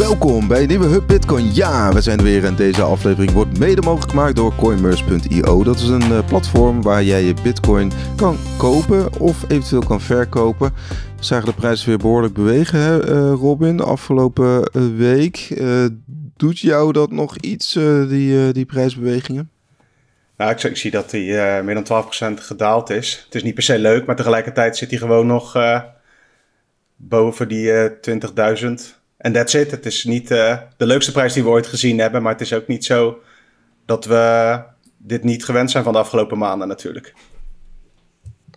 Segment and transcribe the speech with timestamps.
[0.00, 1.54] Welkom bij een nieuwe Hub Bitcoin.
[1.54, 5.64] Ja, we zijn er weer en deze aflevering wordt mede mogelijk gemaakt door Coinmerce.io.
[5.64, 10.72] Dat is een uh, platform waar jij je Bitcoin kan kopen of eventueel kan verkopen.
[11.16, 15.60] We zagen de prijs weer behoorlijk bewegen, hè, uh, Robin, de afgelopen uh, week.
[16.36, 17.72] doet jou dat nog iets,
[18.08, 19.50] die, die prijsbewegingen?
[20.36, 22.04] Nou, ik, ik, zie dat hij meer dan
[22.38, 23.22] 12% gedaald is.
[23.24, 25.58] Het is niet per se leuk, maar tegelijkertijd zit hij gewoon nog
[26.96, 28.99] boven die 20.000.
[29.20, 29.70] En that's it.
[29.70, 32.22] Het is niet uh, de leukste prijs die we ooit gezien hebben.
[32.22, 33.22] Maar het is ook niet zo
[33.84, 34.58] dat we
[34.98, 37.14] dit niet gewend zijn van de afgelopen maanden natuurlijk.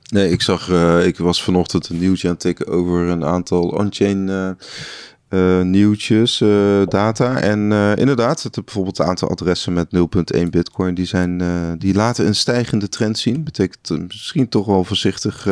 [0.09, 3.67] Nee, ik zag, uh, ik was vanochtend een nieuwtje aan het tikken over een aantal
[3.67, 4.49] on-chain uh,
[5.33, 6.37] uh, nieuwtjes,
[6.87, 7.41] data.
[7.41, 9.87] En inderdaad, het, bijvoorbeeld het aantal adressen met
[10.37, 11.41] 0.1 bitcoin, die, zijn,
[11.79, 13.43] die laten een stijgende trend zien.
[13.43, 15.47] Betekent misschien toch wel voorzichtig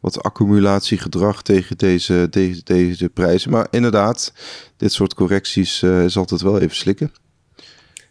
[0.00, 3.50] wat accumulatiegedrag tegen deze, deze, deze prijzen.
[3.50, 4.32] Maar inderdaad,
[4.76, 7.12] dit soort correcties uh, is altijd wel even slikken.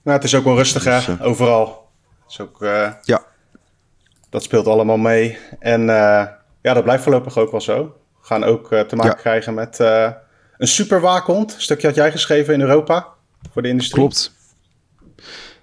[0.04, 1.08] Nou, het is ook wel rustig, dus?
[1.08, 1.90] Uh, overal.
[2.30, 3.24] Is ook, uh, ja.
[4.30, 5.38] Dat speelt allemaal mee.
[5.60, 5.82] En
[6.62, 7.84] ja, dat blijft voorlopig ook wel zo.
[8.22, 9.22] We gaan ook te maken ja.
[9.22, 9.78] krijgen met
[10.58, 11.56] een superwaakhond.
[11.58, 13.08] Stukje had jij geschreven in Europa
[13.52, 14.02] voor de industrie.
[14.02, 14.36] Klopt.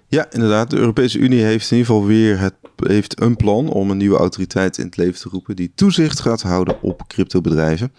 [0.07, 0.69] Ja, inderdaad.
[0.69, 4.17] De Europese Unie heeft in ieder geval weer het, heeft een plan om een nieuwe
[4.17, 7.93] autoriteit in het leven te roepen die toezicht gaat houden op cryptobedrijven.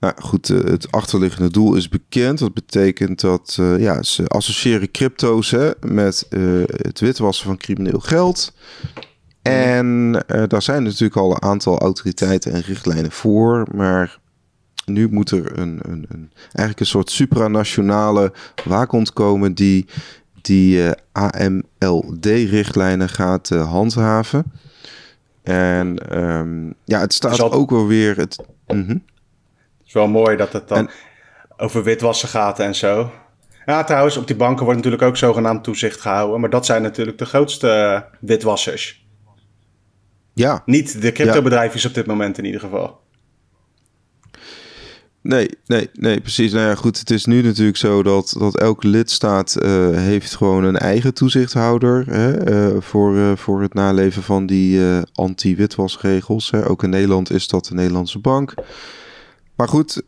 [0.00, 2.38] Nou goed, eh, het achterliggende doel is bekend.
[2.38, 8.00] Dat betekent dat uh, ja, ze associëren crypto's hè, met uh, het witwassen van crimineel
[8.00, 8.54] geld.
[9.42, 10.12] En
[10.48, 13.66] daar zijn natuurlijk al een aantal autoriteiten en richtlijnen voor.
[13.74, 14.18] Maar
[14.88, 18.32] nu moet er een, een, een, eigenlijk een soort supranationale
[18.64, 19.86] waakhond komen die
[20.40, 24.52] die uh, AMLD-richtlijnen gaat uh, handhaven.
[25.42, 27.52] En um, ja, het staat al...
[27.52, 28.16] ook wel weer.
[28.16, 29.04] Het, mm -hmm.
[29.78, 30.90] het is wel mooi dat het dan en...
[31.56, 33.10] over witwassen gaat en zo.
[33.66, 36.40] Ja, trouwens, op die banken wordt natuurlijk ook zogenaamd toezicht gehouden.
[36.40, 39.06] Maar dat zijn natuurlijk de grootste uh, witwassers.
[40.32, 40.62] Ja.
[40.66, 41.88] Niet de cryptobedrijven ja.
[41.88, 43.00] op dit moment in ieder geval.
[45.22, 46.52] Nee, nee, nee, precies.
[46.52, 50.64] Nou ja, goed, het is nu natuurlijk zo dat, dat elke lidstaat uh, heeft gewoon
[50.64, 54.80] een eigen toezichthouder hè, uh, voor, uh, voor het naleven van die
[55.12, 56.52] anti-witwasregels.
[56.54, 58.54] Ook in Nederland is dat de Nederlandse bank.
[59.54, 60.02] Maar goed,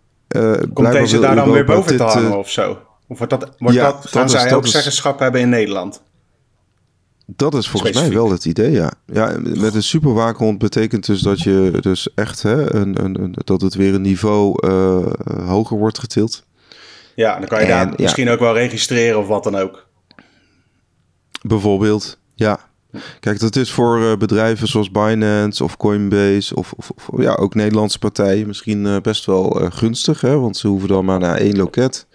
[0.73, 2.79] komt deze daar dan weer boven te hangen of zo?
[3.09, 6.03] Of wordt dat, wordt ja, dat, gaan dat zij is, ook zeggenschap hebben in Nederland?
[7.37, 8.15] Dat is volgens Specifiek.
[8.15, 8.93] mij wel het idee, ja.
[9.07, 13.61] ja met een superwaakhond betekent dus dat je dus echt hè, een, een, een dat
[13.61, 15.07] het weer een niveau uh,
[15.47, 16.45] hoger wordt getild.
[17.15, 17.95] Ja, dan kan je en, daar ja.
[17.97, 19.87] misschien ook wel registreren of wat dan ook.
[21.43, 22.59] Bijvoorbeeld, ja.
[23.21, 27.55] Kijk, dat is voor uh, bedrijven zoals Binance of Coinbase of, of, of, ja, ook
[27.55, 30.39] Nederlandse partijen misschien uh, best wel uh, gunstig, hè?
[30.39, 32.07] want ze hoeven dan maar naar één loket.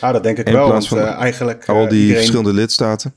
[0.00, 0.68] Ja, dat denk ik wel.
[0.68, 2.16] Want, van eigenlijk al die iedereen...
[2.16, 3.14] verschillende lidstaten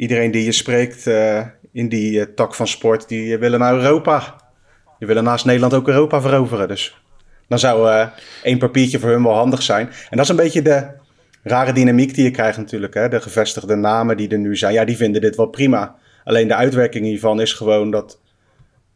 [0.00, 1.40] iedereen die je spreekt uh,
[1.72, 4.36] in die uh, tak van sport, die willen naar Europa.
[4.98, 6.68] Die willen naast Nederland ook Europa veroveren.
[6.68, 7.02] Dus
[7.48, 8.08] dan zou
[8.42, 9.86] één papiertje voor hun wel handig zijn.
[9.86, 10.86] En dat is een beetje de
[11.42, 12.94] rare dynamiek die je krijgt natuurlijk.
[12.94, 13.08] Hè?
[13.08, 15.96] De gevestigde namen die er nu zijn, ja, die vinden dit wel prima.
[16.24, 18.20] Alleen de uitwerking hiervan is gewoon dat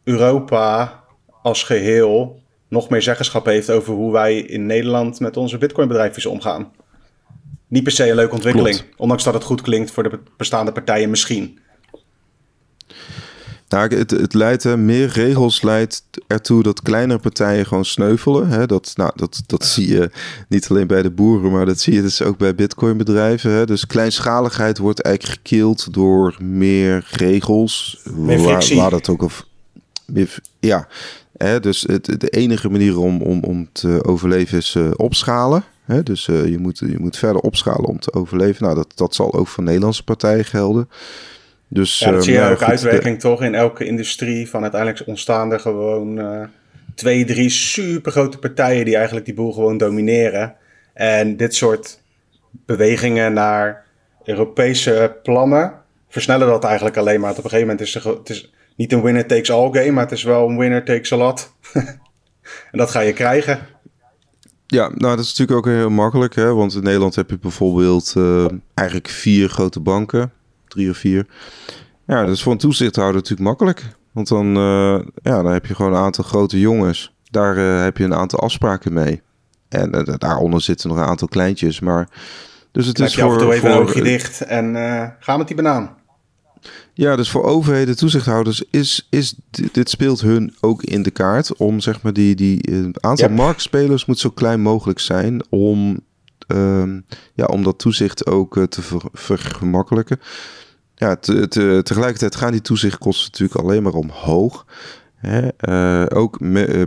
[0.04, 1.00] Europa
[1.42, 6.72] als geheel nog meer zeggenschap heeft over hoe wij in Nederland met onze bitcoinbedrijfjes omgaan
[7.74, 8.76] niet per se een leuke ontwikkeling.
[8.76, 8.94] Klopt.
[8.96, 11.58] Ondanks dat het goed klinkt voor de bestaande partijen misschien.
[13.68, 18.48] Nou, het, het leidt, hè, meer regels leidt ertoe dat kleinere partijen gewoon sneuvelen.
[18.48, 18.66] Hè.
[18.66, 20.10] Dat, nou, dat, dat zie je
[20.48, 23.50] niet alleen bij de boeren, maar dat zie je dus ook bij bitcoinbedrijven.
[23.50, 23.66] Hè.
[23.66, 28.00] Dus kleinschaligheid wordt eigenlijk gekild door meer regels.
[28.14, 28.76] Meer frictie.
[28.76, 29.46] Waar, waar dat ook of,
[30.60, 30.88] ja,
[31.36, 35.64] hè, dus het, de enige manier om, om, om te overleven is uh, opschalen.
[35.84, 36.02] Hè?
[36.02, 38.64] Dus uh, je, moet, je moet verder opschalen om te overleven.
[38.64, 40.88] Nou, dat, dat zal ook voor Nederlandse partijen gelden.
[41.68, 43.20] Dus, ja, dat zie je uh, ook goed, uitwerking de...
[43.22, 44.48] toch in elke industrie.
[44.48, 46.44] Van uiteindelijk ontstaan er gewoon uh,
[46.94, 50.54] twee, drie supergrote partijen die eigenlijk die boel gewoon domineren.
[50.92, 52.00] En dit soort
[52.50, 53.84] bewegingen naar
[54.24, 55.72] Europese plannen
[56.08, 57.30] versnellen dat eigenlijk alleen maar.
[57.30, 60.02] op een gegeven moment is er, het is niet een winner takes all game, maar
[60.02, 61.54] het is wel een winner takes a lot.
[62.72, 63.73] en dat ga je krijgen.
[64.66, 66.54] Ja, nou dat is natuurlijk ook heel makkelijk, hè?
[66.54, 70.32] want in Nederland heb je bijvoorbeeld uh, eigenlijk vier grote banken,
[70.68, 71.26] drie of vier.
[72.06, 73.82] Ja, dat is voor een toezichthouder natuurlijk makkelijk,
[74.12, 77.14] want dan, uh, ja, dan heb je gewoon een aantal grote jongens.
[77.30, 79.22] Daar uh, heb je een aantal afspraken mee.
[79.68, 82.08] En daaronder zitten nog een aantal kleintjes, maar...
[82.72, 84.74] Dus het is je voor, af en toe even voor, een oogje dicht en
[85.20, 85.96] ga met die banaan.
[86.96, 89.34] Ja, dus voor overheden, toezichthouders, is, is
[89.72, 93.36] dit speelt hun ook in de kaart om zeg maar die, die aantal yep.
[93.36, 96.00] marktspelers moet zo klein mogelijk zijn om
[96.46, 97.00] ehm,
[97.34, 98.82] ja, om dat toezicht ook te
[99.12, 100.20] vergemakkelijken.
[100.94, 104.66] Ja, te, te, tegelijkertijd gaan die toezichtkosten natuurlijk alleen maar omhoog.
[105.14, 105.48] Hè?
[106.14, 106.38] ook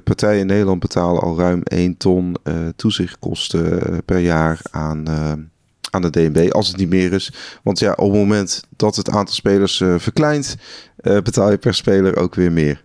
[0.04, 2.36] partijen in Nederland betalen al ruim 1 ton
[2.76, 5.04] toezichtkosten per jaar aan
[5.90, 7.32] aan de DNB, als het niet meer is.
[7.64, 10.58] Want ja, op het moment dat het aantal spelers uh, verkleint,
[11.02, 12.84] uh, betaal je per speler ook weer meer.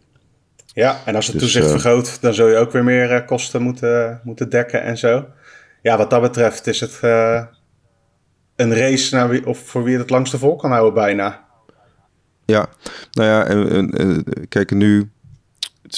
[0.66, 3.62] Ja, en als het dus, toezicht uh, vergroot, dan zul je ook weer meer kosten
[3.62, 5.26] moeten, moeten dekken en zo.
[5.82, 6.98] Ja, wat dat betreft is het
[8.56, 11.44] een race naar wie, of voor wie het het langste vol kan houden bijna.
[12.44, 12.66] Ja,
[13.12, 15.10] nou ja, en, en kijk, nu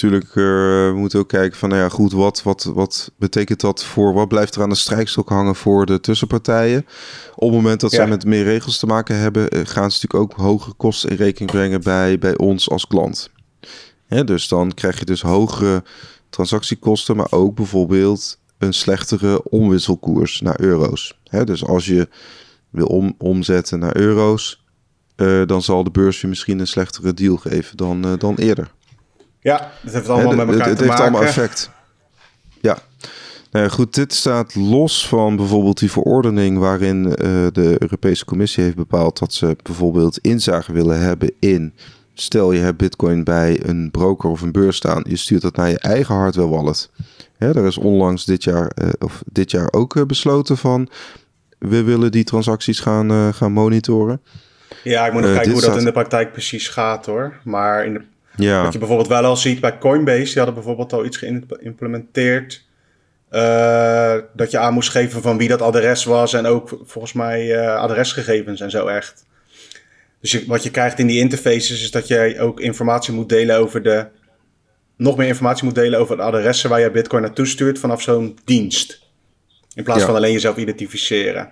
[0.01, 0.43] natuurlijk uh,
[0.91, 4.27] we moeten ook kijken van, nou ja, goed, wat, wat, wat betekent dat voor, wat
[4.27, 6.85] blijft er aan de strijkstok hangen voor de tussenpartijen?
[7.35, 7.97] Op het moment dat ja.
[7.97, 11.15] zij met meer regels te maken hebben, eh, gaan ze natuurlijk ook hogere kosten in
[11.15, 13.29] rekening brengen bij, bij ons als klant.
[14.07, 15.83] Hè, dus dan krijg je dus hogere
[16.29, 21.19] transactiekosten, maar ook bijvoorbeeld een slechtere omwisselkoers naar euro's.
[21.23, 22.07] Hè, dus als je
[22.69, 24.63] wil om, omzetten naar euro's,
[25.15, 28.71] uh, dan zal de beurs je misschien een slechtere deal geven dan, uh, dan eerder.
[29.45, 31.03] Ja, het heeft allemaal met elkaar het, te het maken.
[31.03, 31.69] heeft allemaal effect.
[32.61, 32.77] Ja.
[33.51, 37.13] Nou goed, dit staat los van bijvoorbeeld die verordening waarin uh,
[37.51, 41.73] de Europese Commissie heeft bepaald dat ze bijvoorbeeld inzage willen hebben in.
[42.13, 45.69] Stel je hebt Bitcoin bij een broker of een beurs staan, je stuurt dat naar
[45.69, 46.89] je eigen hardware wallet.
[47.37, 50.89] Hè, er is onlangs dit jaar, uh, of dit jaar ook uh, besloten van
[51.59, 54.21] we willen die transacties gaan, gaan monitoren.
[54.83, 55.71] Ja, ik moet nog kijken hoe staat...
[55.71, 57.39] dat in de praktijk precies gaat hoor.
[57.43, 58.01] Maar in de
[58.37, 58.63] ja.
[58.63, 62.63] Wat je bijvoorbeeld wel al ziet bij Coinbase, die hadden bijvoorbeeld al iets geïmplementeerd.
[63.31, 67.45] Uh, dat je aan moest geven van wie dat adres was en ook volgens mij
[67.45, 69.25] uh, adresgegevens en zo echt.
[70.21, 73.57] Dus je, wat je krijgt in die interfaces is dat jij ook informatie moet delen
[73.57, 74.07] over de.
[74.97, 78.37] Nog meer informatie moet delen over de adressen waar je Bitcoin naartoe stuurt vanaf zo'n
[78.45, 79.03] dienst.
[79.73, 80.05] In plaats ja.
[80.05, 81.51] van alleen jezelf identificeren.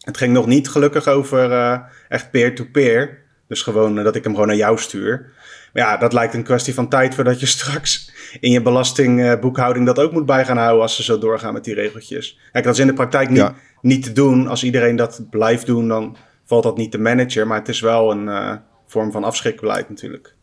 [0.00, 1.78] Het ging nog niet gelukkig over uh,
[2.08, 3.18] echt peer-to-peer.
[3.48, 5.32] Dus gewoon dat ik hem gewoon naar jou stuur.
[5.72, 9.98] Maar ja, dat lijkt een kwestie van tijd voordat je straks in je belastingboekhouding dat
[9.98, 12.38] ook moet bij gaan houden als ze zo doorgaan met die regeltjes.
[12.52, 13.54] Kijk, dat is in de praktijk niet, ja.
[13.82, 14.46] niet te doen.
[14.46, 17.46] Als iedereen dat blijft doen, dan valt dat niet te managen.
[17.46, 18.52] Maar het is wel een uh,
[18.86, 20.34] vorm van afschrikbeleid natuurlijk.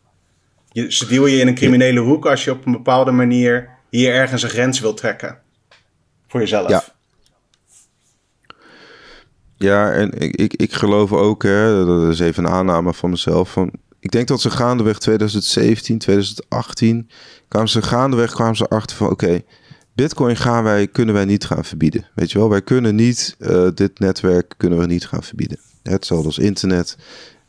[0.68, 4.14] Je, ze duwen je in een criminele hoek als je op een bepaalde manier hier
[4.14, 5.38] ergens een grens wil trekken.
[6.28, 6.68] Voor jezelf.
[6.68, 6.84] Ja.
[9.56, 13.52] Ja, en ik, ik, ik geloof ook, hè, dat is even een aanname van mezelf,
[13.52, 17.10] van ik denk dat ze gaandeweg 2017, 2018,
[17.48, 19.42] kwamen ze gaandeweg kwamen ze achter van oké,
[19.98, 22.06] Bitcoin gaan wij, kunnen wij niet gaan verbieden.
[22.14, 25.58] Weet je wel, wij kunnen niet, uh, dit netwerk kunnen we niet gaan verbieden.
[25.82, 26.96] Hetzelfde als internet.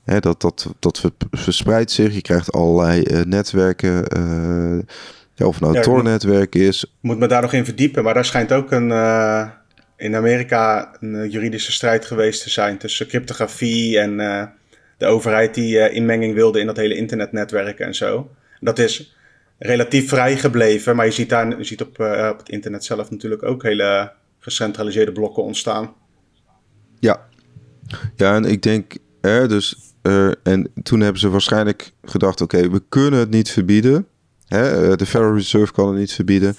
[0.03, 2.13] Hè, dat, dat, dat verspreidt zich.
[2.13, 4.17] Je krijgt allerlei uh, netwerken.
[4.17, 4.79] Uh,
[5.33, 6.93] ja, of het nou ja, Tor-netwerk is.
[6.99, 8.03] Moet me daar nog in verdiepen.
[8.03, 8.91] Maar daar schijnt ook een,
[9.97, 14.19] in Amerika een juridische strijd geweest te zijn tussen cryptografie en
[14.99, 18.29] de overheid die uh, inmenging wilde in dat hele internetnetwerk en zo.
[18.59, 19.15] Dat is
[19.57, 23.09] relatief vrij gebleven, maar je ziet, daar, je ziet op, uh, op het internet zelf
[23.09, 25.93] natuurlijk ook hele gecentraliseerde blokken ontstaan.
[26.99, 27.27] Ja,
[28.15, 32.81] ja en ik denk, hè, dus, uh, en toen hebben ze waarschijnlijk gedacht, oké, we
[32.89, 34.07] kunnen het niet verbieden.
[34.47, 36.55] Hè, de Federal Reserve kan het niet verbieden.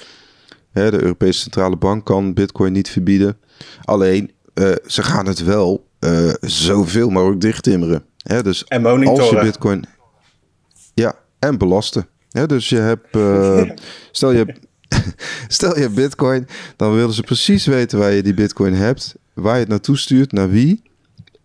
[0.72, 3.38] Hè, de Europese Centrale Bank kan Bitcoin niet verbieden.
[3.84, 4.31] Alleen,
[4.87, 5.88] ze gaan het wel
[6.40, 8.04] zoveel mogelijk dichttimmeren.
[8.22, 9.20] Dus en monitoren.
[9.20, 9.84] Als je bitcoin...
[10.94, 12.08] Ja, en belasten.
[12.46, 13.16] Dus je hebt...
[13.16, 13.70] Uh,
[14.12, 14.54] stel, je,
[15.48, 16.46] stel je hebt bitcoin,
[16.76, 19.14] dan willen ze precies weten waar je die bitcoin hebt.
[19.34, 20.82] Waar je het naartoe stuurt, naar wie.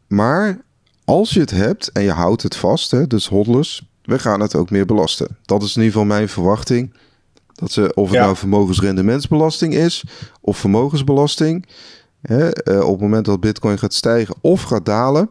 [0.08, 0.62] Maar
[1.05, 4.55] als je het hebt en je houdt het vast, hè, dus hodlers, we gaan het
[4.55, 5.38] ook meer belasten.
[5.41, 6.94] Dat is in ieder geval mijn verwachting.
[7.53, 8.24] Dat ze, of het ja.
[8.24, 10.03] nou vermogensrendementsbelasting is
[10.41, 11.65] of vermogensbelasting.
[12.22, 15.29] Hè, uh, op het moment dat bitcoin gaat stijgen of gaat dalen,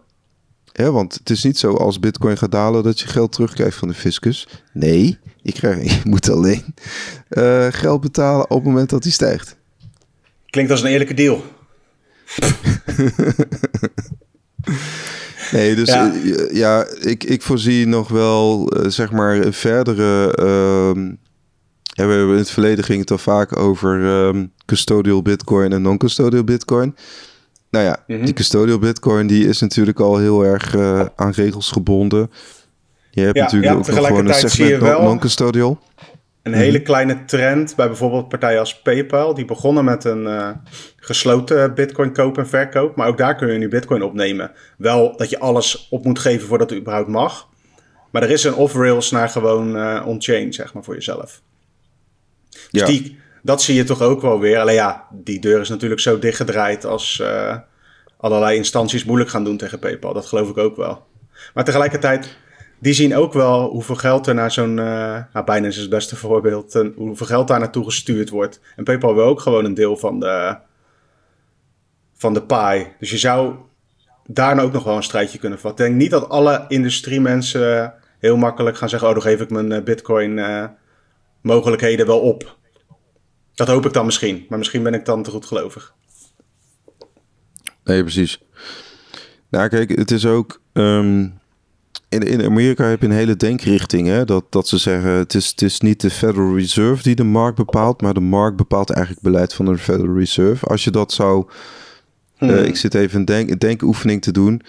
[0.77, 3.89] ja, want het is niet zo als bitcoin gaat dalen dat je geld terugkrijgt van
[3.89, 4.49] de fiscus.
[4.73, 6.75] Nee, je, krijgt, je moet alleen
[7.31, 9.57] uh, geld betalen op het moment dat hij stijgt.
[10.47, 11.43] Klinkt als een eerlijke deal.
[15.53, 20.33] nee, dus ja, uh, ja ik, ik voorzie nog wel, uh, zeg maar, verdere...
[21.97, 25.83] Ja, we hebben in het verleden ging het al vaak over um, custodial bitcoin en
[25.83, 26.97] non-custodial bitcoin.
[27.75, 28.25] Nou ja, mm -hmm.
[28.25, 32.31] die custodial bitcoin die is natuurlijk al heel erg uh, aan regels gebonden.
[33.11, 35.71] Je hebt ja, natuurlijk ja, ook gewoon een segment non-custodial.
[35.71, 35.77] Een
[36.43, 36.63] mm -hmm.
[36.63, 39.35] hele kleine trend bij bijvoorbeeld partijen als PayPal.
[39.35, 40.51] Die begonnen met een uh,
[40.97, 42.97] gesloten bitcoin koop en verkoop.
[42.97, 44.53] Maar ook daar kun je nu bitcoin opnemen.
[44.77, 47.49] Wel dat je alles op moet geven voordat het überhaupt mag.
[48.11, 51.43] Maar er is een off-rails naar gewoon uh, on-chain, zeg maar, voor jezelf.
[52.51, 52.87] Dus ja.
[52.87, 54.59] die, dat zie je toch ook wel weer.
[54.59, 57.57] Alleen ja, die deur is natuurlijk zo dichtgedraaid als uh,
[58.17, 60.13] allerlei instanties moeilijk gaan doen tegen PayPal.
[60.13, 61.07] Dat geloof ik ook wel.
[61.55, 62.37] Maar tegelijkertijd,
[62.79, 66.17] die zien ook wel hoeveel geld er naar zo'n, uh, nou Binance is het beste
[66.17, 68.61] voorbeeld, uh, hoeveel geld daar naartoe gestuurd wordt.
[68.77, 70.57] En PayPal wil ook gewoon een deel van de,
[72.15, 72.93] van de pie.
[72.99, 73.55] Dus je zou
[74.27, 75.85] daar ook nog wel een strijdje kunnen vatten.
[75.85, 79.85] Ik denk niet dat alle industriemensen heel makkelijk gaan zeggen, oh dan geef ik mijn
[79.85, 80.41] bitcoin
[81.41, 82.63] mogelijkheden wel op.
[83.55, 84.47] Dat hoop ik dan misschien.
[84.49, 85.95] Maar misschien ben ik dan te goed gelovig.
[87.85, 88.43] Nee, precies.
[89.51, 90.61] Nou, kijk, het is ook.
[90.73, 91.41] Um,
[92.09, 94.07] in, in Amerika heb je een hele denkrichting.
[94.07, 94.25] Hè?
[94.25, 97.57] Dat, dat ze zeggen: het is, het is niet de Federal Reserve die de markt
[97.57, 98.01] bepaalt.
[98.01, 100.67] Maar de markt bepaalt eigenlijk beleid van de Federal Reserve.
[100.67, 101.49] Als je dat zou.
[102.37, 102.51] Hmm.
[102.51, 104.63] Uh, ik zit even een, denk, een denkoefening te doen.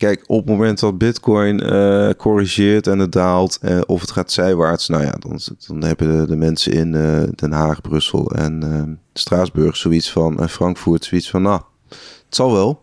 [0.00, 4.32] Kijk, op het moment dat Bitcoin uh, corrigeert en het daalt, uh, of het gaat
[4.32, 9.76] zijwaarts, nou ja, dan, dan hebben de, mensen in uh, Den Haag, Brussel en Straatsburg
[9.76, 12.82] zoiets van, en Frankfurt zoiets van, nou, het zal wel.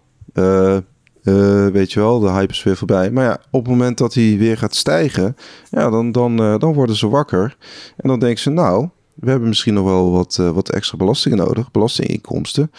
[1.71, 3.11] weet je wel, de hype is weer voorbij.
[3.11, 5.35] Maar ja, op het moment dat hij weer gaat stijgen,
[5.69, 7.57] ja, dan, dan, dan worden ze wakker.
[7.97, 11.71] En dan denken ze, nou, we hebben misschien nog wel wat, wat extra belastingen nodig,
[11.71, 12.71] belastinginkomsten.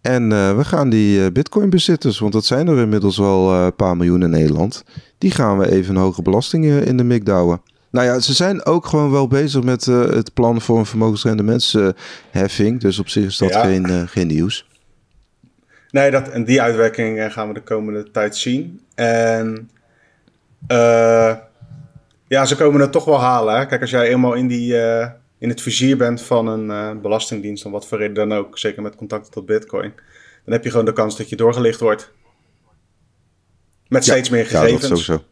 [0.00, 3.74] En uh, we gaan die uh, Bitcoin-bezitters, want dat zijn er inmiddels wel uh, een
[3.74, 4.84] paar miljoen in Nederland,
[5.18, 7.62] die gaan we even een hoge belastingen in de mik douwen.
[7.90, 12.80] Nou ja, ze zijn ook gewoon wel bezig met het plan voor een vermogensrendementsheffing.
[12.80, 13.64] Dus op zich is dat ja.
[13.64, 14.68] geen, geen nieuws.
[15.90, 18.80] Nee, dat, en die uitwerking gaan we de komende tijd zien.
[18.94, 19.70] En
[22.26, 23.56] ja, ze komen het toch wel halen.
[23.56, 23.66] Hè?
[23.66, 24.74] Kijk, als jij eenmaal in die
[25.40, 28.82] in het vizier bent van een uh, belastingdienst, om wat voor reden dan ook, zeker
[28.82, 29.92] met contacten tot Bitcoin,
[30.44, 32.10] dan heb je gewoon de kans dat je doorgelicht wordt.
[33.88, 34.82] Met steeds meer gegevens.
[34.82, 35.24] Ja, dat sowieso.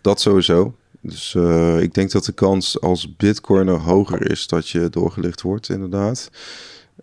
[0.00, 0.76] Dat sowieso.
[1.00, 5.68] Dus uh, ik denk dat de kans als Bitcoiner hoger is dat je doorgelicht wordt,
[5.68, 6.30] inderdaad.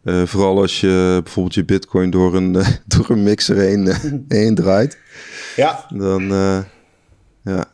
[0.03, 2.51] Uh, vooral als je bijvoorbeeld je Bitcoin door een,
[2.97, 3.93] door een mixer heen,
[4.27, 4.97] heen draait.
[5.55, 5.85] Ja.
[5.89, 6.23] Dan,
[7.43, 7.71] ja,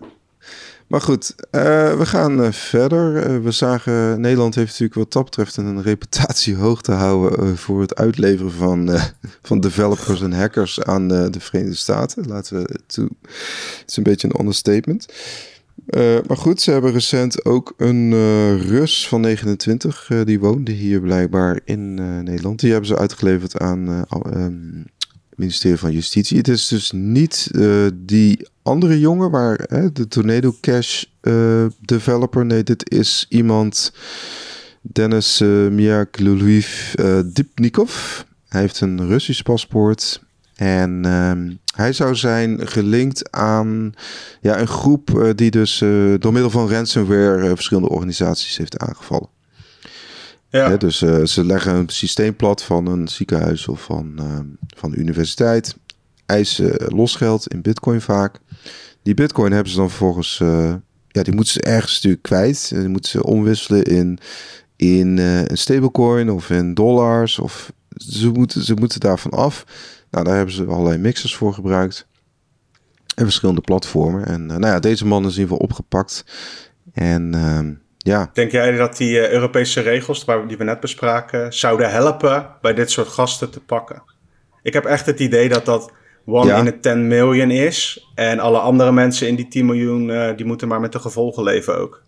[0.89, 3.29] maar goed, uh, we gaan uh, verder.
[3.29, 7.81] Uh, we zagen, Nederland heeft natuurlijk wat dat betreft een reputatie hoog te houden voor
[7.81, 8.89] het uitleveren van,
[9.41, 12.27] van developers en hackers aan de Verenigde Staten.
[12.27, 13.09] Laten we toe.
[13.79, 15.05] Het is een beetje een understatement.
[16.27, 18.11] maar goed, ze hebben recent ook een
[18.59, 21.93] Rus van 29, die woonde hier blijkbaar in
[22.23, 22.59] Nederland.
[22.59, 24.85] Die hebben ze uitgeleverd aan um,
[25.35, 26.37] ministerie van Justitie.
[26.37, 27.51] Het is dus niet
[27.93, 32.45] die andere jongen waar hè, de Tornado Cash uh, developer.
[32.45, 33.93] Nee, dit is iemand,
[34.81, 36.93] Dennis uh, eh, Miakluluiv
[37.25, 38.21] Dipnikov.
[38.47, 40.21] Hij heeft een Russisch paspoort.
[40.55, 41.31] En uh,
[41.75, 43.93] hij zou zijn gelinkt aan
[44.41, 45.77] ja, een groep die dus
[46.19, 49.29] door middel van ransomware verschillende organisaties heeft aangevallen.
[50.49, 50.77] Ja.
[50.77, 54.39] dus uh, ze leggen een systeem plat van een ziekenhuis of van, uh,
[54.77, 55.75] van de universiteit.
[56.29, 58.39] Eisen losgeld in bitcoin vaak.
[59.03, 60.39] Die bitcoin hebben ze dan vervolgens...
[60.39, 60.73] Uh,
[61.07, 62.69] ja, die moeten ze ergens natuurlijk kwijt.
[62.69, 64.19] Die moeten ze omwisselen in,
[64.75, 67.39] in een stablecoin of in dollars.
[67.39, 69.65] Of ze moeten, ze moeten daarvan af.
[70.11, 72.07] Nou, daar hebben ze allerlei mixers voor gebruikt.
[73.15, 74.25] En verschillende platformen.
[74.25, 76.23] En nou ja, deze man is in ieder geval opgepakt.
[76.93, 77.33] En...
[77.33, 78.29] Ehm, ja.
[78.33, 82.91] Denk jij dat die Europese regels, waar, die we net bespraken, zouden helpen bij dit
[82.91, 84.03] soort gasten te pakken?
[84.61, 85.91] Ik heb echt het idee dat dat
[86.29, 88.07] one in a 10 miljoen is.
[88.15, 91.43] En alle andere mensen in die 10 miljoen, uh, die moeten maar met de gevolgen
[91.43, 92.03] leven ook.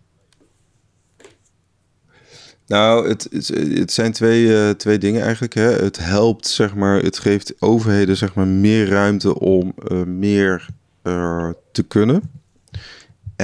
[2.68, 3.48] Nou, het, het,
[3.78, 5.54] het zijn twee, uh, twee dingen eigenlijk.
[5.54, 5.72] Hè.
[5.72, 9.74] Het helpt, zeg maar, het geeft overheden zeg maar, meer ruimte om
[10.06, 10.66] meer
[11.72, 12.40] te kunnen.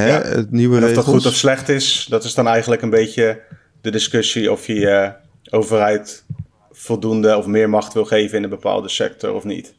[0.06, 0.22] Ja.
[0.22, 3.42] Het nieuwe of dat goed of slecht is, dat is dan eigenlijk een beetje
[3.82, 5.14] de discussie of je
[5.50, 6.24] overheid
[6.72, 9.76] voldoende of meer macht wil geven in een bepaalde sector of niet.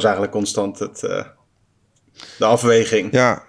[0.00, 1.24] Is eigenlijk constant het, uh,
[2.38, 3.12] de afweging.
[3.12, 3.42] Ja.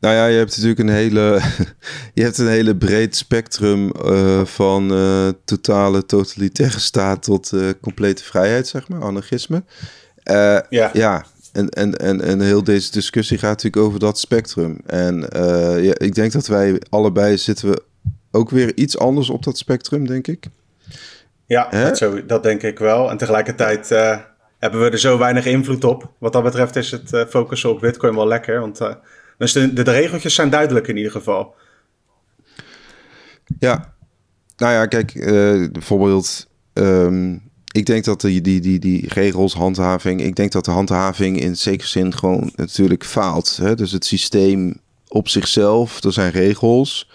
[0.00, 1.40] Nou ja, je hebt natuurlijk een hele,
[2.14, 8.66] je hebt een hele breed spectrum uh, van uh, totale totalitaire staat tot complete vrijheid,
[8.66, 9.62] zeg maar, anarchisme.
[10.24, 10.90] ja.
[10.92, 14.80] ja, en, en, en, en heel deze discussie gaat natuurlijk over dat spectrum.
[14.86, 15.28] En
[15.82, 17.82] ja, ik denk dat wij allebei zitten we
[18.30, 20.46] ook weer iets anders op dat spectrum, denk ik.
[21.46, 23.10] Ja, dat, zo, dat, denk ik wel.
[23.10, 23.88] En tegelijkertijd
[24.70, 26.12] hebben we er zo weinig invloed op.
[26.18, 28.60] Wat dat betreft is het uh, focussen op Bitcoin wel lekker.
[28.60, 28.80] Want
[29.38, 31.54] dus de, de, regeltjes zijn duidelijk in ieder geval.
[33.58, 33.94] Ja,
[34.56, 35.12] nou ja, kijk,
[35.72, 36.48] bijvoorbeeld.
[36.72, 37.46] Um,
[37.76, 41.56] ik denk dat die, die, die, die regels, handhaving, ik denk dat de handhaving in
[41.56, 43.56] zekere zin gewoon natuurlijk faalt.
[43.56, 43.74] Hè?
[43.74, 47.05] Dus het systeem op zichzelf, er zijn regels.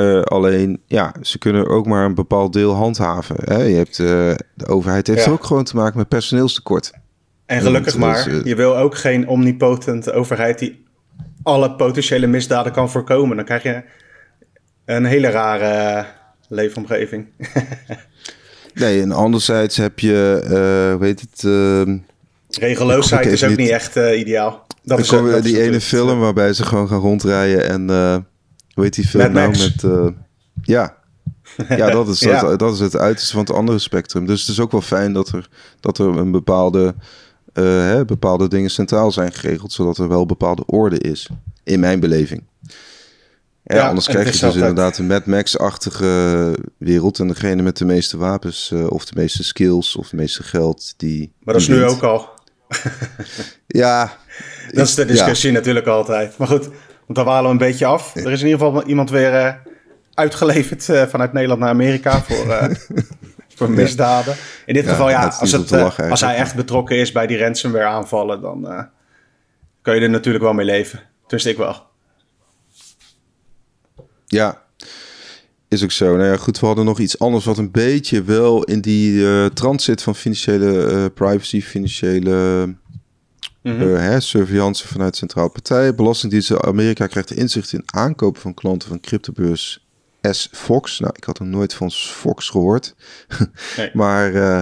[0.00, 3.36] Uh, alleen, ja, ze kunnen ook maar een bepaald deel handhaven.
[3.44, 3.62] Hè?
[3.62, 4.06] Je hebt, uh,
[4.54, 5.30] de overheid heeft Ja.
[5.30, 6.92] ook gewoon te maken met personeelstekort.
[7.46, 10.84] En gelukkig maar, eh, je wil ook geen omnipotente overheid die
[11.42, 13.36] alle potentiële misdaden kan voorkomen.
[13.36, 13.82] Dan krijg je
[14.84, 16.06] een hele rare
[16.48, 17.26] leefomgeving.
[18.74, 20.40] Nee, en anderzijds heb je,
[20.98, 21.96] eh heet het, ehm,
[22.50, 24.66] Regeloosheid is ook niet- niet echt eh, ideaal.
[24.82, 28.16] Dat is ook- die ene film waarbij ze gewoon gaan rondrijden en, eh,
[28.80, 29.74] hoe heet die film Mad nou Max.
[29.82, 30.06] met, eh,
[30.62, 30.96] ja.
[31.68, 32.40] Ja, dat is, Ja.
[32.40, 34.26] Dat, dat is het uiterste van het andere spectrum.
[34.26, 35.48] Dus het is ook wel fijn dat er,
[35.80, 36.94] dat er een bepaalde,
[37.52, 41.28] eh, hè, bepaalde dingen centraal zijn geregeld, zodat er wel bepaalde orde is,
[41.64, 42.42] in mijn beleving.
[43.62, 47.18] Ja, Ja, anders krijg je dus altijd- inderdaad een Mad Max-achtige wereld.
[47.18, 50.94] En degene met de meeste wapens, eh, of de meeste skills, of de meeste geld,
[50.96, 51.32] die.
[51.42, 52.28] Maar dat is nu ook al.
[53.66, 54.16] Ja.
[54.72, 56.36] Dat is de discussie natuurlijk altijd.
[56.38, 56.68] Maar goed,
[57.10, 58.14] want dan walen we een beetje af.
[58.14, 59.54] Er is in ieder geval iemand weer eh,
[60.14, 62.76] uitgeleverd eh, vanuit Nederland naar Amerika voor, eh,
[63.56, 64.36] voor misdaden.
[64.66, 67.38] In dit Ja, geval, ja, als, het, lachen als hij echt betrokken is bij die
[67.38, 68.88] ransomware aanvallen, dan
[69.82, 71.00] kun je er natuurlijk wel mee leven.
[71.26, 71.86] Dus ik wel.
[74.26, 74.62] Ja,
[75.68, 76.16] is ook zo.
[76.16, 79.46] Nou ja, goed, we hadden nog iets anders wat een beetje wel in die eh
[79.46, 82.68] trant zit van financiële privacy, financiële
[83.62, 85.94] Hè, surveillance vanuit Centraal Partij.
[85.94, 89.86] Belastingdienst Amerika krijgt inzicht in aankopen van klanten van cryptobeurs
[90.20, 90.48] S.
[90.52, 91.00] Fox.
[91.00, 92.94] Nou, ik had nog nooit van Fox gehoord.
[93.76, 93.90] Nee.
[93.92, 94.58] Maar eh,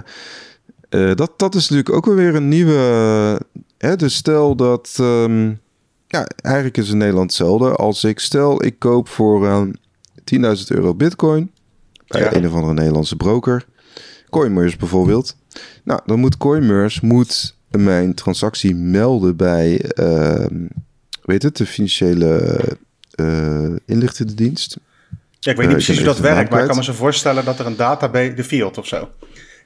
[0.88, 3.40] eh, dat, dat is natuurlijk ook wel weer een nieuwe...
[3.78, 4.96] Hè, dus stel dat...
[5.00, 5.48] ehm,
[6.06, 7.72] ja, eigenlijk is in Nederland hetzelfde.
[7.72, 9.70] Als ik stel, ik koop voor ehm
[10.56, 11.50] 10.000 euro bitcoin...
[12.06, 12.34] bij Ja.
[12.34, 13.66] een of andere Nederlandse broker.
[14.30, 15.36] Coinmerse bijvoorbeeld.
[15.84, 19.80] Nou, dan moet Coinmerse moet mijn transactie melden bij...
[19.80, 20.54] ehm
[21.22, 22.60] weet het, de financiële
[23.10, 24.76] eh inlichtende dienst.
[25.40, 26.92] Ja, ik weet Eh, niet ik precies hoe dat werkt, maar ik kan me zo
[26.92, 29.08] voorstellen dat er een database, de field of zo.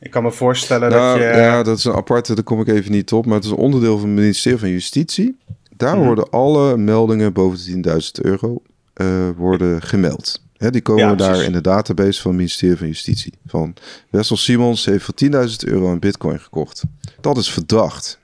[0.01, 1.41] Ik kan me voorstellen Nou, dat je...
[1.41, 3.27] ja, dat is een aparte, daar kom ik even niet op.
[3.27, 5.37] Maar het is een onderdeel van het ministerie van Justitie.
[5.77, 6.05] Daar Mhm.
[6.07, 10.43] worden alle meldingen boven de 10.000 euro eh, worden gemeld.
[10.63, 13.33] Hè, die komen Ja, daar in de database van het ministerie van Justitie.
[13.47, 13.75] Van
[14.11, 15.31] Wessel Simons heeft voor 10.000
[15.65, 16.83] euro een bitcoin gekocht.
[17.21, 18.19] Dat is verdacht.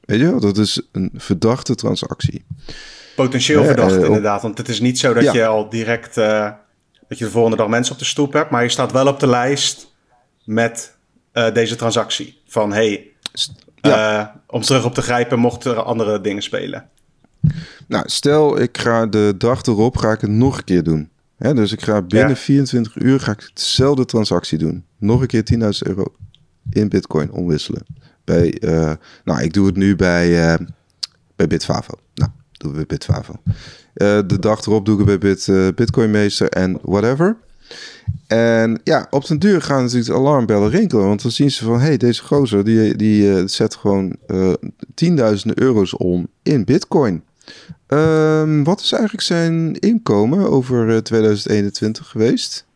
[0.00, 0.36] Weet je?
[0.40, 2.44] Dat is een verdachte transactie.
[3.16, 4.42] Potentieel Ja, verdacht, eh, inderdaad.
[4.42, 5.32] Want het is niet zo dat Ja.
[5.32, 6.16] je al direct...
[6.16, 6.50] eh,
[7.08, 8.50] dat je de volgende dag mensen op de stoep hebt.
[8.50, 9.92] Maar je staat wel op de lijst
[10.44, 10.96] met
[11.32, 12.40] eh, deze transactie.
[12.46, 13.06] Van, hey,
[14.46, 16.88] om terug op te grijpen mochten er andere dingen spelen.
[17.88, 21.08] Nou, stel ik ga de dag erop ga ik het nog een keer doen.
[21.44, 22.36] Hè, dus ik ga binnen Ja.
[22.36, 24.84] 24 uur ga ik dezelfde transactie doen.
[24.98, 26.14] Nog een keer 10.000 euro
[26.70, 27.86] in bitcoin omwisselen.
[28.24, 28.92] Bij, eh,
[29.24, 30.66] nou, ik doe het nu bij, eh,
[31.36, 31.94] bij Bitfavo.
[32.14, 33.34] Nou, doen we bij Bitfavo.
[33.94, 37.36] Eh, de dag erop doe ik het bij Bit, Bitcoinmeester en whatever.
[38.26, 41.06] En ja, op den duur gaan natuurlijk de alarmbellen rinkelen.
[41.06, 44.16] Want dan zien ze van, hé, hey, deze gozer die, die zet gewoon
[44.94, 47.22] tienduizenden euro's om in bitcoin.
[47.86, 52.66] Ehm, wat is eigenlijk zijn inkomen over eh, 2021 geweest?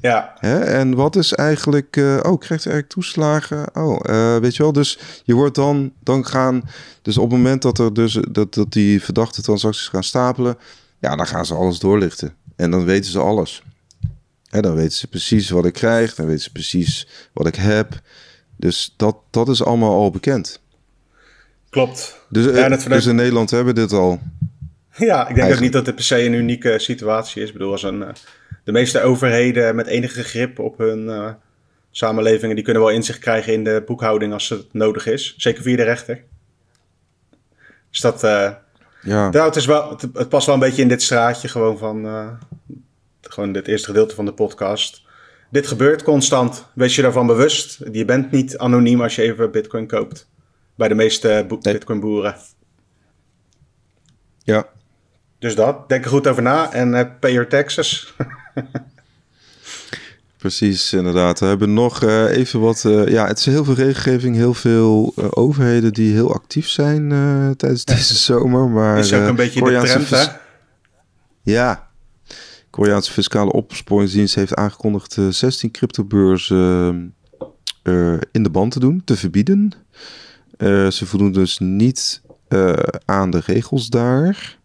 [0.00, 0.58] Ja, Hè?
[0.58, 1.96] En wat is eigenlijk...
[1.96, 3.66] eh, oh, krijgt hij eigenlijk toeslagen?
[3.74, 4.72] Oh, eh, weet je wel.
[4.72, 5.92] Dus je wordt dan...
[6.02, 6.62] Dan gaan...
[7.02, 10.58] Dus op het moment dat, er dus, dat, dat die verdachte transacties gaan stapelen...
[10.98, 12.34] Ja, dan gaan ze alles doorlichten.
[12.56, 13.62] En dan weten ze alles.
[14.48, 16.14] Hè, dan weten ze precies wat ik krijg.
[16.14, 18.00] Dan weten ze precies wat ik heb.
[18.56, 20.60] Dus dat, dat is allemaal al bekend.
[21.70, 22.20] Klopt.
[22.28, 24.20] Dus, eh, Ja, dat dus in Nederland hebben we dit al.
[24.96, 27.46] Ja, ik denk ook niet dat het per se een unieke situatie is.
[27.48, 28.14] Ik bedoel, als een, eh,
[28.64, 31.30] de meeste overheden met enige grip op hun eh,
[31.90, 32.54] samenlevingen...
[32.54, 35.34] die kunnen wel inzicht krijgen in de boekhouding als het nodig is.
[35.36, 36.22] Zeker via de rechter.
[37.90, 38.20] Dus dat...
[39.02, 39.30] Ja.
[39.30, 42.06] Nou, het, is wel, het, het past wel een beetje in dit straatje gewoon van...
[42.06, 42.28] eh,
[43.20, 45.02] gewoon dit eerste gedeelte van de podcast.
[45.50, 46.66] Dit gebeurt constant.
[46.74, 47.78] Wees je daarvan bewust.
[47.92, 50.28] Je bent niet anoniem als je even bitcoin koopt.
[50.76, 51.72] Bij de meeste bo- Nee.
[51.74, 52.34] bitcoin boeren.
[54.42, 54.66] ja.
[55.38, 55.88] Dus dat.
[55.88, 58.14] Denk er goed over na en eh, pay your taxes.
[60.36, 61.40] Precies, inderdaad.
[61.40, 62.84] We hebben nog eh, even wat.
[62.84, 67.08] eh, ja, het is heel veel regelgeving, heel veel overheden die heel actief zijn
[67.56, 68.68] tijdens deze zomer.
[68.68, 70.16] Maar is ook een beetje de Koreaanse trend, hè?
[70.16, 70.30] fis-
[71.42, 71.88] Ja.
[72.70, 77.14] Koreaanse Fiscale Opsporingsdienst heeft aangekondigd eh, 16 cryptobeurzen
[78.32, 79.72] in de band te doen, te verbieden.
[80.56, 82.72] Eh, ze voldoen dus niet eh,
[83.04, 84.58] aan de regels daar.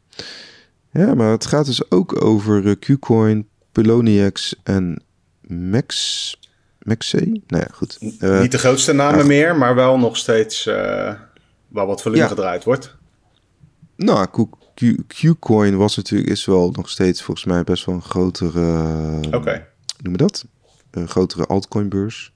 [0.92, 5.04] Ja, maar het gaat dus ook over eh, Qcoin, Poloniex en
[5.42, 6.40] Max.
[6.82, 7.42] Maxi?
[7.48, 7.98] Nou ja, goed.
[8.42, 9.26] Niet de grootste namen ja.
[9.26, 10.66] meer, maar wel nog steeds
[11.68, 12.28] waar wat volume Ja.
[12.28, 12.96] gedraaid wordt.
[13.96, 14.28] Nou,
[15.08, 18.86] Qcoin was natuurlijk, is wel nog steeds volgens mij best wel een grotere,
[19.32, 19.68] Oké.
[20.02, 20.46] noem je dat?
[20.92, 22.34] Een grotere altcoinbeurs.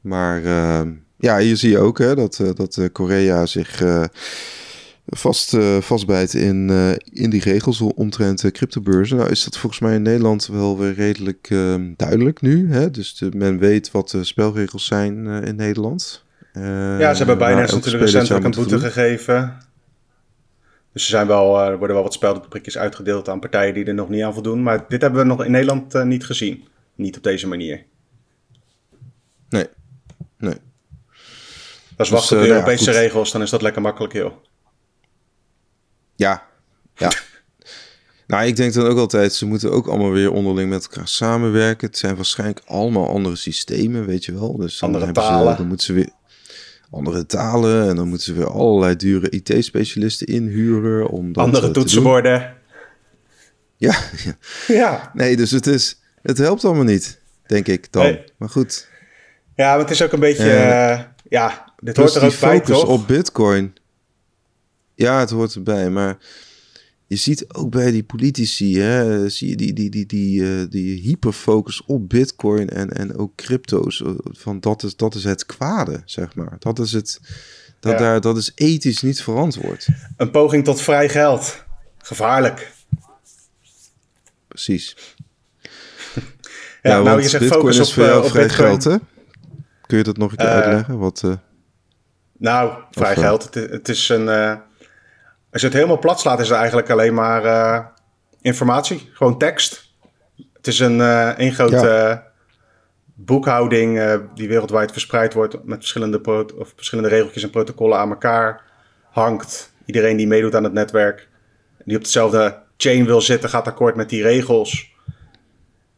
[0.00, 0.88] Maar eh,
[1.22, 4.04] ja, hier zie je ook hè, dat, eh, dat eh, Korea zich eh,
[5.06, 6.70] vast, vastbijt in,
[7.12, 9.16] in die regels omtrent cryptobeurzen.
[9.16, 12.72] Nou is dat volgens mij in Nederland wel weer redelijk eh, duidelijk nu.
[12.72, 12.90] Hè?
[12.90, 16.24] Dus de, men weet wat de spelregels zijn in Nederland.
[16.54, 19.56] Ja, ze hebben Binance elke natuurlijk een boete gegeven.
[20.92, 24.08] Dus er, zijn wel, er worden wel wat speldenprikjes uitgedeeld aan partijen die er nog
[24.08, 24.62] niet aan voldoen.
[24.62, 26.64] Maar dit hebben we nog in Nederland niet gezien.
[26.94, 27.84] Niet op deze manier.
[29.48, 29.66] Nee,
[30.38, 30.56] nee.
[32.08, 34.12] Dat is wachten op eh, de nou ja, Europese regels, dan is dat lekker makkelijk,
[34.12, 34.32] joh.
[36.16, 36.42] Ja,
[36.94, 37.12] ja.
[38.26, 41.86] nou, ik denk dan ook altijd, ze moeten ook allemaal weer onderling met elkaar samenwerken.
[41.86, 44.56] Het zijn waarschijnlijk allemaal andere systemen, weet je wel.
[44.56, 45.50] Dus Andere talen.
[45.50, 46.10] Ze, dan moeten ze weer
[46.90, 51.08] andere talen en dan moeten ze weer allerlei dure IT-specialisten inhuren.
[51.08, 52.54] Om dat, Andere eh, toetsenborden.
[53.76, 54.34] Ja, ja,
[54.66, 55.10] Ja.
[55.14, 58.02] nee, dus het, is, het helpt allemaal niet, denk ik dan.
[58.02, 58.24] Nee.
[58.36, 58.90] Maar goed,
[59.56, 60.50] ja, maar het is ook een beetje...
[60.50, 62.88] Eh, ja, dit hoort er ook bij, focus toch?
[62.88, 63.72] op Bitcoin.
[64.94, 66.18] Ja, het hoort erbij, maar
[67.06, 71.00] je ziet ook bij die politici, hè, zie je die, die, die, die, eh, die
[71.00, 74.02] hyperfocus op Bitcoin en, en ook crypto's.
[74.02, 76.56] eh, Van dat is, dat is het kwade, zeg maar.
[76.58, 77.20] Dat is het.
[77.80, 77.98] Dat, Ja.
[77.98, 79.86] daar, dat is ethisch niet verantwoord.
[80.16, 81.64] Een poging tot vrij geld.
[81.98, 82.72] Gevaarlijk.
[84.48, 84.96] Precies.
[86.82, 88.68] Ja, nou, want je zegt Bitcoin focus is op, voor eh, jou op vrij Bitcoin.
[88.68, 88.96] geld, hè?
[89.86, 90.98] Kun je dat nog een keer uitleggen?
[90.98, 91.22] Wat,
[92.42, 93.54] Nou, vrij Of, eh, geld.
[93.54, 94.28] Het, het is een.
[94.28, 94.54] eh,
[95.52, 97.84] als je het helemaal plat slaat, is het eigenlijk alleen maar eh,
[98.40, 99.10] informatie.
[99.12, 99.94] Gewoon tekst.
[100.52, 101.00] Het is een
[101.36, 102.26] één grote Ja.
[103.14, 108.62] boekhouding die wereldwijd verspreid wordt met verschillende, pro- of verschillende regeltjes en protocollen aan elkaar
[109.10, 109.72] hangt.
[109.86, 111.28] Iedereen die meedoet aan het netwerk,
[111.84, 114.90] die op dezelfde chain wil zitten, gaat akkoord met die regels.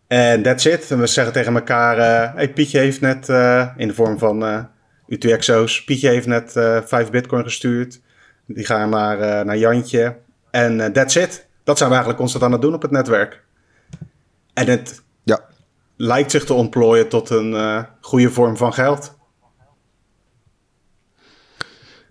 [0.07, 0.91] En that's it.
[0.91, 1.97] En we zeggen tegen elkaar:
[2.35, 3.29] hey, Pietje heeft net
[3.77, 4.69] in de vorm van
[5.09, 5.85] UTXO's.
[5.85, 8.01] Pietje heeft net eh 5 Bitcoin gestuurd.
[8.47, 10.17] Die gaan naar, eh, naar Jantje.
[10.51, 11.47] En eh, that's it.
[11.65, 13.43] Dat zijn we eigenlijk constant aan het doen op het netwerk.
[14.55, 15.41] En het ja,
[15.97, 19.17] lijkt zich te ontplooien tot een eh, goede vorm van geld.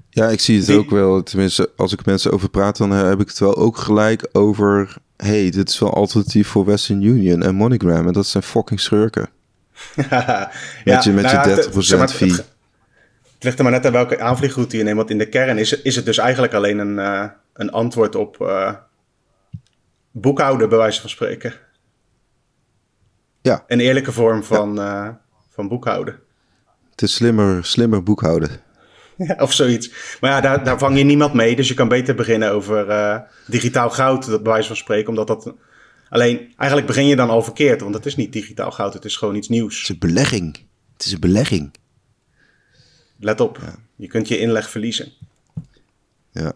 [0.09, 1.23] Ja, ik zie het Die- ook wel.
[1.23, 4.95] Tenminste, als ik mensen over praat, dan heb ik het wel ook gelijk over...
[5.17, 8.07] hey, dit is wel alternatief voor Western Union en MoneyGram.
[8.07, 9.29] En dat zijn fucking schurken.
[10.09, 10.51] ja,
[10.85, 12.31] Met je, met nou ja, je het- 30% zeg maar, het- fee.
[12.31, 12.52] Het,
[13.43, 14.97] het ligt er maar net aan welke aanvliegroute je neemt.
[14.97, 18.41] Want in de kern is, is het dus eigenlijk alleen een, eh, een antwoord op
[18.41, 18.73] eh,
[20.11, 21.53] boekhouden, bij wijze van spreken.
[23.41, 25.09] Ja, Een eerlijke vorm van, eh,
[25.49, 26.19] van boekhouden.
[26.91, 28.49] het is slimmer, slimmer boekhouden.
[29.17, 30.17] Ja, of zoiets.
[30.21, 31.55] Maar ja, daar, daar vang je niemand mee.
[31.55, 35.09] Dus je kan beter beginnen over digitaal goud, dat bij wijze van spreken.
[35.09, 35.53] Omdat dat...
[36.09, 37.81] Alleen, eigenlijk begin je dan al verkeerd.
[37.81, 39.81] Want het is niet digitaal goud, het is gewoon iets Het nieuws.
[39.81, 40.57] is een belegging.
[40.93, 41.71] Het is een belegging.
[43.23, 43.59] Let op,
[43.95, 45.11] je kunt je inleg verliezen.
[46.31, 46.53] Ja.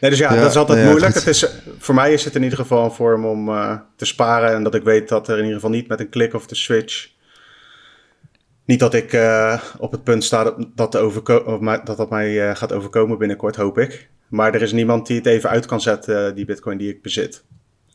[0.00, 1.14] Nee, dus ja, Ja, dat is altijd moeilijk.
[1.14, 1.46] Het is,
[1.78, 4.54] voor mij is het in ieder geval een vorm om eh, te sparen.
[4.54, 6.54] En dat ik weet dat er in ieder geval niet met een klik of de
[6.54, 7.10] switch...
[8.64, 10.92] Niet dat ik eh, op het punt sta dat dat,
[11.86, 14.08] dat, dat mij eh, gaat overkomen binnenkort, hoop ik.
[14.28, 17.44] Maar er is niemand die het even uit kan zetten, die bitcoin die ik bezit.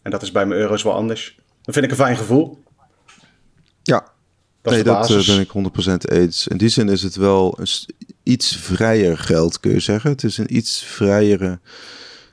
[0.02, 1.40] En dat is bij mijn euro's wel anders.
[1.62, 2.64] Dat vind ik een fijn gevoel.
[3.84, 4.08] Ja,
[4.62, 5.52] Dat nee, dat eh, ben ik
[6.08, 6.48] 100% eens.
[6.48, 7.68] In die zin is het wel een
[8.24, 10.10] iets vrijer geld, kun je zeggen.
[10.10, 11.60] Het is een iets vrijere...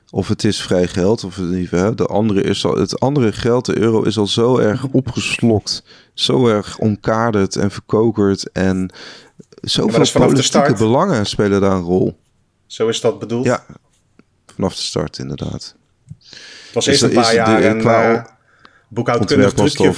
[0.09, 1.71] Of het is vrij geld, of het niet.
[1.71, 1.95] hè.
[1.95, 5.83] De andere is al, het andere geld, de euro, is al zo erg opgeslokt.
[6.13, 8.51] Zo erg omkaderd en verkokerd.
[8.51, 8.91] En
[9.61, 12.17] zoveel politieke belangen spelen daar een rol.
[12.65, 13.45] Zo is dat bedoeld.
[13.45, 13.65] Ja,
[14.53, 15.75] vanaf de start inderdaad.
[16.19, 18.23] het was Dus eerst een paar jaar een qua eh,
[18.87, 19.93] boekhoudkundig trucje...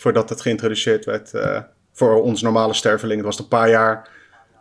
[0.00, 1.60] voordat het geïntroduceerd werd eh,
[1.92, 3.16] voor ons normale sterveling.
[3.16, 4.08] Het was een paar jaar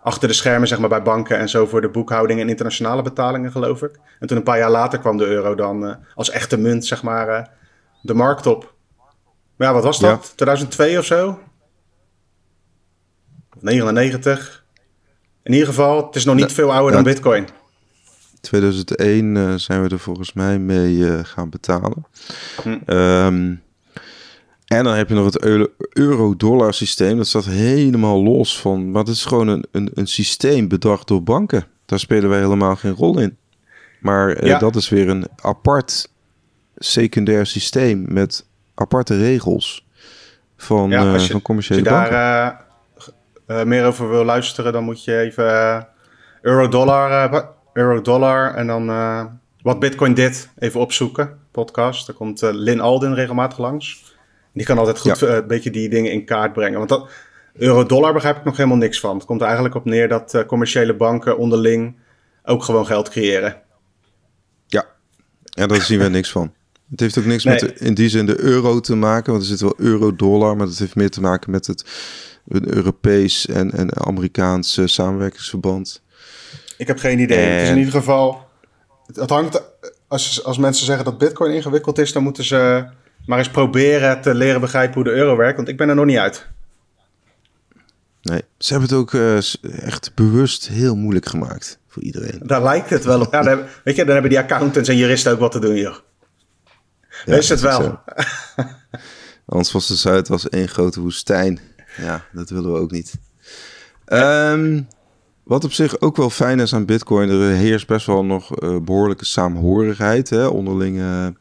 [0.04, 3.52] achter de schermen zeg maar, bij banken en zo voor de boekhouding en internationale betalingen,
[3.52, 3.99] geloof ik.
[4.19, 7.04] En toen een paar jaar later kwam de euro dan eh, als echte munt zeg
[7.04, 7.45] maar, eh,
[8.02, 8.73] de markt op.
[9.56, 10.23] Maar ja, wat was dat?
[10.23, 10.36] Ja.
[10.36, 11.39] 2002 of zo?
[13.56, 14.63] Of 99?
[15.43, 17.47] In ieder geval, het is nog niet Ja, veel ouder ja, dan bitcoin.
[18.41, 22.06] 2001 eh, zijn we er volgens mij mee gaan betalen.
[22.63, 22.78] Hm.
[22.86, 23.56] Ehm,
[24.69, 27.17] en dan heb je nog het euro- euro-dollar systeem.
[27.17, 28.91] Dat staat helemaal los van.
[28.91, 31.65] Maar het is gewoon een, een, een systeem bedacht door banken.
[31.86, 33.38] Daar spelen wij helemaal geen rol in.
[33.99, 36.12] Maar eh, dat is weer een apart
[36.77, 39.86] secundair systeem met aparte regels
[40.58, 42.12] van, Ja, eh, als je, van als commerciële je banken.
[42.12, 42.65] daar
[43.45, 45.88] eh, meer over wil luisteren, dan moet je even
[46.41, 47.32] euro-dollar
[47.73, 48.86] euro-dollar en dan
[49.62, 51.38] wat Bitcoin dit even opzoeken.
[51.51, 52.08] Podcast.
[52.08, 54.09] Daar komt Lin Alden regelmatig langs.
[54.60, 56.78] Die kan altijd goed een beetje die dingen in kaart brengen.
[56.78, 57.10] Want dat
[57.54, 59.15] euro-dollar begrijp ik nog helemaal niks van.
[59.15, 61.95] Het komt er eigenlijk op neer dat commerciële banken onderling
[62.43, 63.62] ook gewoon geld creëren.
[64.67, 64.86] Ja,
[65.54, 66.54] en daar zien we niks van.
[66.89, 69.62] Het heeft ook niks met in die zin de euro te maken, want er zit
[69.62, 71.86] wel euro-dollar, maar dat heeft meer te maken met het
[72.50, 76.02] Europees en, en Amerikaans samenwerkingsverband.
[76.78, 77.38] Ik heb geen idee.
[77.38, 78.48] Het is in ieder geval.
[79.13, 79.62] Het hangt.
[80.08, 82.86] Als, als mensen zeggen dat Bitcoin ingewikkeld is, dan moeten ze
[83.29, 86.05] maar eens proberen te leren begrijpen hoe de euro werkt, want ik ben er nog
[86.05, 86.47] niet uit.
[88.21, 89.37] Nee, ze hebben het ook uh,
[89.83, 92.41] echt bewust heel moeilijk gemaakt voor iedereen.
[92.43, 93.33] Daar lijkt het wel op.
[93.33, 96.01] Ja, dan, weet je, dan hebben die accountants en juristen ook wat te doen hier.
[97.25, 97.99] Ja, Wees het wel.
[99.45, 101.59] Anders was de Zuid was één grote woestijn.
[101.97, 103.13] Ja, dat willen we ook niet.
[104.05, 104.87] Um,
[105.43, 108.79] wat op zich ook wel fijn is aan Bitcoin, er heerst best wel nog uh,
[108.79, 110.45] behoorlijke saamhorigheid, hè?
[110.47, 111.33] onderlinge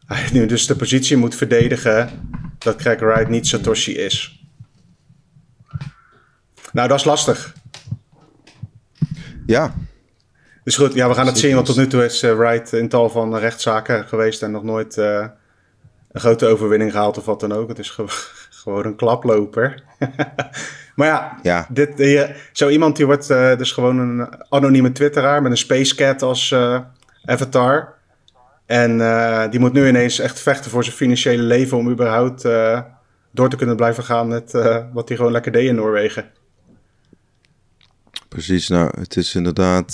[0.05, 2.09] hij nu dus de positie moet verdedigen
[2.57, 4.43] dat Craig Wright niet Satoshi is.
[6.71, 7.53] Nou, dat is lastig.
[9.45, 9.73] Ja.
[10.63, 11.55] Dus goed, ja, we gaan het zien.
[11.55, 15.31] Want tot nu toe is Wright in tal van rechtszaken geweest en nog nooit een
[16.13, 17.67] grote overwinning gehaald of wat dan ook.
[17.67, 18.03] Het is ge
[18.63, 19.83] gewoon een klaploper.
[20.95, 21.67] Maar ja, ja.
[21.69, 26.21] Dit, zo iemand die wordt uh, dus gewoon een anonieme twitteraar met een space cat
[26.21, 26.55] als
[27.25, 27.93] avatar.
[28.73, 32.41] En uh, die moet nu ineens echt vechten voor zijn financiële leven om überhaupt
[33.31, 34.51] door te kunnen blijven gaan met
[34.93, 36.31] wat hij gewoon lekker deed in Noorwegen.
[38.29, 39.93] Precies, nou het is inderdaad,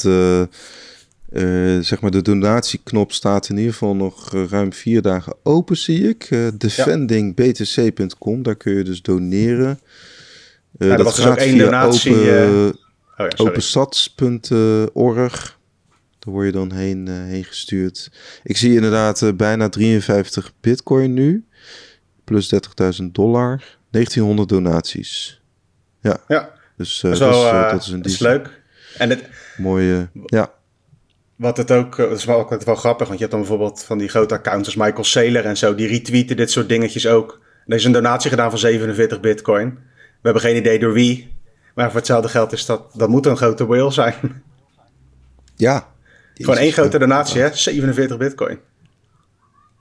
[1.82, 6.30] zeg maar de donatieknop staat in ieder geval nog ruim vier dagen open zie ik.
[6.54, 9.80] defendingbtc.com, daar kun je dus doneren.
[10.78, 12.16] Uh, ja, dat was dus ook één donatie.
[12.16, 12.78] Open,
[13.18, 15.59] oh ja, opensats.org.
[16.20, 18.12] Daar word je dan heen, uh, heen gestuurd.
[18.44, 21.46] Ik zie inderdaad bijna 53 bitcoin nu.
[22.24, 22.54] Plus
[23.02, 23.78] 30.000 dollar.
[23.90, 25.42] 1900 donaties.
[26.02, 26.18] Ja.
[26.28, 26.54] ja.
[26.78, 28.62] Dus Zo, dat, is, dat is een dat is leuk.
[28.98, 29.30] En het...
[29.58, 30.52] Mooie, ja.
[31.36, 34.10] Wat het ook, dat is wel, wel grappig, want je hebt dan bijvoorbeeld van die
[34.10, 37.42] grote accounts als Michael Saylor en zo, die retweeten dit soort dingetjes ook.
[37.68, 39.70] Er is een donatie gedaan van 47 bitcoin.
[39.96, 41.36] We hebben geen idee door wie.
[41.76, 44.44] Maar voor hetzelfde geld is dat, dat moet een grote whale zijn.
[45.56, 45.88] Ja.
[46.46, 47.54] Gewoon één grote donatie, hè?
[47.54, 48.60] 47 bitcoin.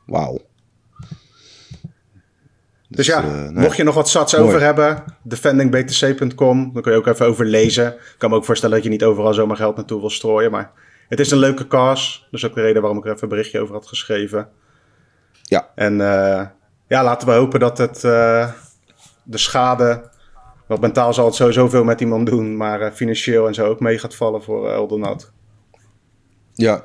[0.06, 0.46] Wauw.
[2.88, 7.06] Dus, ja, uh, mocht je nog wat sats over hebben, defendingbtc.com, dan kun je ook
[7.06, 7.86] even over lezen.
[7.86, 10.72] Ik kan me ook voorstellen dat je niet overal zomaar geld naartoe wil strooien, maar
[11.08, 12.20] het is een leuke cause.
[12.30, 14.48] Dus ook de reden waarom ik er even een berichtje over had geschreven.
[15.42, 15.68] Ja.
[15.74, 16.46] En uh,
[16.86, 18.52] ja, laten we hopen dat het uh,
[19.22, 20.10] de schade
[20.66, 23.98] want mentaal zal het sowieso veel met iemand doen, maar financieel en zo ook mee
[23.98, 25.32] gaat vallen voor uh, Eldonat.
[26.58, 26.84] Ja.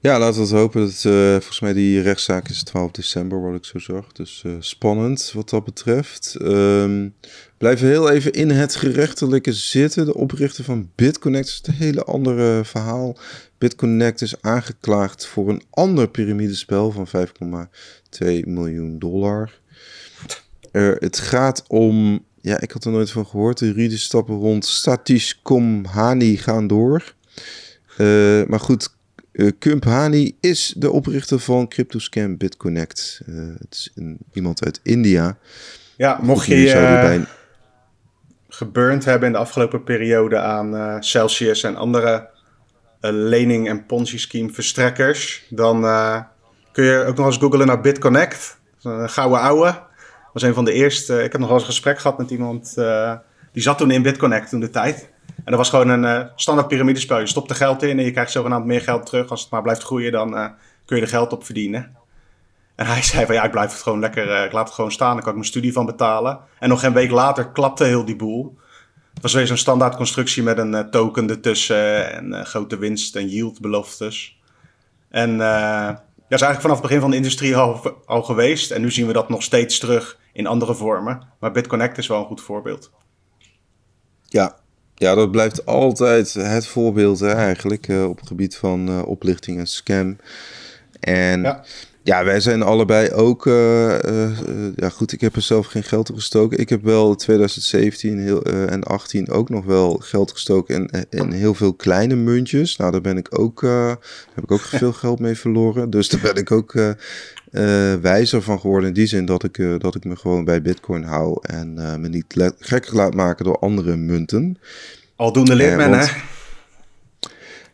[0.00, 0.80] Ja, laten we het hopen.
[0.80, 4.12] Dat, uh, volgens mij die rechtszaak is 12 december, wat ik zo zag.
[4.12, 6.36] Dus spannend wat dat betreft.
[6.40, 7.14] Um,
[7.58, 10.04] blijven heel even in het gerechtelijke zitten.
[10.04, 13.18] De oprichter van BitConnect is een hele andere verhaal.
[13.58, 19.60] BitConnect is aangeklaagd voor een ander piramidespel van 5,2 miljoen dollar.
[20.98, 23.58] het gaat om ja, ik had er nooit van gehoord.
[23.58, 27.14] De juridische stappen rond Statisch Komhani gaan door.
[27.98, 28.96] Uh, maar goed,
[29.32, 33.20] Uh, Kump Hani is de oprichter van CryptoScam BitConnect.
[33.26, 35.38] Uh, het is een, iemand uit India.
[35.96, 37.24] Ja, mocht je je
[38.48, 42.28] geburnt hebben in de afgelopen periode aan Celsius en andere
[43.00, 45.80] lening- en Ponzi-scheme verstrekkers, dan
[46.72, 48.58] kun je ook nog eens googlen naar BitConnect.
[48.82, 49.64] Een gouden ouwe.
[49.64, 51.22] Dat was een van de eerste.
[51.22, 52.74] Ik heb nog wel eens een gesprek gehad met iemand
[53.52, 55.10] die zat toen in BitConnect toen de tijd.
[55.48, 57.18] En dat was gewoon een uh, standaard piramidespel.
[57.18, 59.30] Je stopt er geld in en je krijgt zogenaamd meer geld terug.
[59.30, 60.46] Als het maar blijft groeien, dan uh,
[60.84, 61.96] kun je er geld op verdienen.
[62.74, 64.92] En hij zei van ja, ik blijf het gewoon lekker, uh, ik laat het gewoon
[64.92, 65.12] staan.
[65.12, 66.40] Daar kan ik mijn studie van betalen.
[66.58, 68.58] En nog een week later klapte heel die boel.
[69.14, 72.12] Het was weer zo'n standaard constructie met een token ertussen.
[72.12, 74.40] En grote winst en yield beloftes.
[75.08, 78.70] En ja, is eigenlijk vanaf het begin van de industrie al geweest.
[78.70, 81.26] En nu zien we dat nog steeds terug in andere vormen.
[81.40, 82.90] Maar BitConnect is wel een goed voorbeeld.
[84.22, 84.56] Ja,
[84.98, 89.58] ja, dat blijft altijd het voorbeeld hè, eigenlijk uh, op het gebied van uh, oplichting
[89.58, 90.16] en scam.
[91.00, 91.64] En ja.
[92.02, 93.98] ja wij zijn allebei ook, uh,
[94.76, 96.58] ja goed, ik heb er zelf geen geld in gestoken.
[96.58, 101.54] Ik heb wel 2017 heel, en 18 ook nog wel geld gestoken in, in heel
[101.54, 102.76] veel kleine muntjes.
[102.76, 103.60] Nou, daar ben ik ook,
[104.34, 105.90] heb ik ook veel geld mee verloren.
[105.90, 106.74] Dus daar ben ik ook
[107.52, 110.62] uh, wijzer van geworden in die zin dat ik, uh, dat ik me gewoon bij
[110.62, 114.58] Bitcoin hou en uh, me niet gek laat maken door andere munten.
[115.16, 116.06] Aldoende leert men, hè?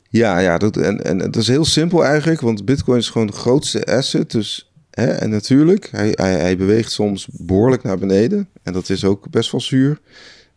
[0.09, 3.33] Ja, ja dat, en, en het is heel simpel eigenlijk, want Bitcoin is gewoon de
[3.33, 4.31] grootste asset.
[4.31, 8.49] Dus, hè, en natuurlijk, hij, hij, hij beweegt soms behoorlijk naar beneden.
[8.63, 10.01] En dat is ook best wel zuur.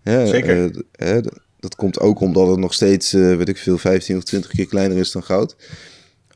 [0.01, 0.83] Hè, Zeker.
[0.91, 1.21] Hè,
[1.59, 4.97] dat komt ook omdat het nog steeds, weet ik veel, 15 of 20 keer kleiner
[4.97, 5.55] is dan goud.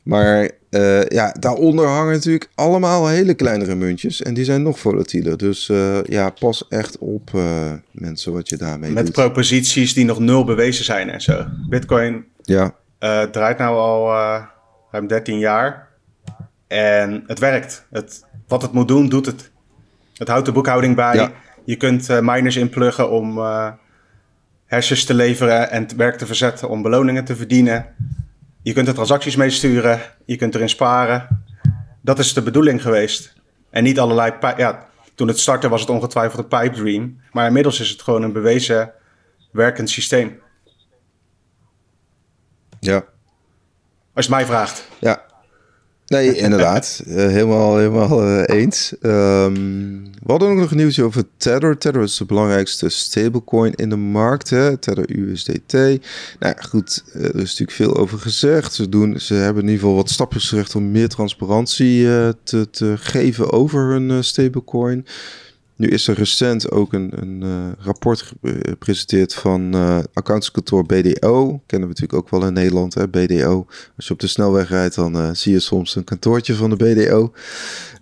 [0.02, 4.22] Maar uh, ja, daaronder hangen natuurlijk allemaal hele kleinere muntjes.
[4.22, 5.36] En die zijn nog volatieler.
[5.36, 9.14] Dus uh, ja, pas echt op uh, mensen wat je daarmee Met doet.
[9.14, 11.44] proposities die nog nul bewezen zijn en zo.
[11.68, 12.74] Bitcoin ja.
[13.30, 14.08] draait nou al
[14.90, 15.88] ruim 13 jaar.
[16.66, 17.86] En het werkt.
[17.90, 19.50] Het, wat het moet doen, doet het.
[20.14, 21.14] Het houdt de boekhouding bij.
[21.14, 21.32] Ja.
[21.64, 23.40] Je kunt miners inpluggen om
[24.66, 27.86] hersens te leveren en het werk te verzetten om beloningen te verdienen.
[28.62, 31.44] Je kunt er transacties mee sturen, je kunt erin sparen.
[32.00, 33.34] Dat is de bedoeling geweest.
[33.70, 34.32] En niet allerlei.
[34.56, 37.20] Ja, toen het startte was het ongetwijfeld een pipe dream.
[37.32, 38.92] Maar inmiddels is het gewoon een bewezen
[39.52, 40.40] werkend systeem.
[42.80, 43.04] Ja.
[44.14, 44.88] Als je het mij vraagt.
[44.98, 45.22] Ja,
[46.12, 47.02] Nee, inderdaad.
[47.06, 48.92] Uh, helemaal helemaal uh, eens.
[49.00, 51.78] Um, we hadden ook nog een nieuwtje over Tether.
[51.78, 54.50] Tether is de belangrijkste stablecoin in de markt.
[54.50, 54.76] Hè?
[54.76, 55.72] Tether USDT.
[56.38, 58.74] Nou goed, uh, er is natuurlijk veel over gezegd.
[58.74, 62.04] Ze, doen, ze hebben in ieder geval wat stapjes gezegd om meer transparantie
[62.42, 65.06] te, te geven over hun stablecoin.
[65.82, 71.62] Nu is er recent ook een, een uh, rapport gepresenteerd van uh, accountskantoor BDO.
[71.66, 73.66] Kennen we natuurlijk ook wel in Nederland, hè, BDO.
[73.96, 76.76] Als je op de snelweg rijdt, dan uh, zie je soms een kantoortje van de
[76.76, 77.32] BDO.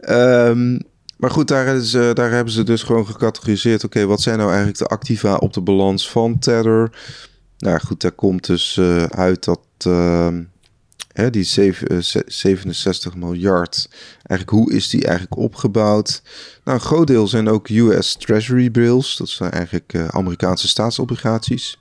[0.08, 0.80] Um,
[1.16, 3.84] maar goed, daar, is, daar hebben ze dus gewoon gecategoriseerd.
[3.84, 6.92] Oké, wat zijn nou eigenlijk de activa op de balans van Tether?
[7.58, 10.42] Nou goed, daar komt dus uit dat ehm,
[11.12, 13.88] Die 67 eh, miljard,
[14.26, 16.22] eigenlijk hoe is die eigenlijk opgebouwd?
[16.64, 21.78] Nou, een groot deel zijn ook US Treasury bills, dat zijn eigenlijk uh, Amerikaanse staatsobligaties.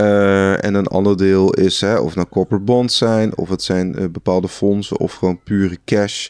[0.00, 4.12] Uh, en een ander deel is hè, of nou corporate bonds zijn, of het zijn
[4.12, 6.28] bepaalde fondsen of gewoon pure cash.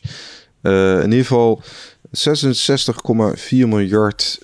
[0.62, 1.62] In ieder geval
[2.10, 4.38] 66,4 miljard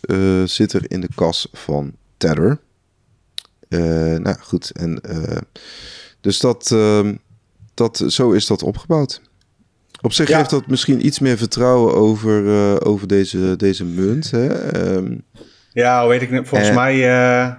[0.45, 2.59] zit er in de kas van Tether.
[4.19, 5.01] nou goed, en
[6.25, 7.15] dus dat, ehm,
[7.75, 9.21] dat, zo is dat opgebouwd.
[10.01, 10.39] Op zich ja.
[10.39, 14.31] geeft dat misschien iets meer vertrouwen over, uh, over deze, deze munt.
[14.31, 14.77] Hè?
[14.97, 15.25] Um,
[15.73, 16.49] ja, weet ik niet.
[16.49, 16.75] Volgens en...
[16.75, 17.53] mij uh,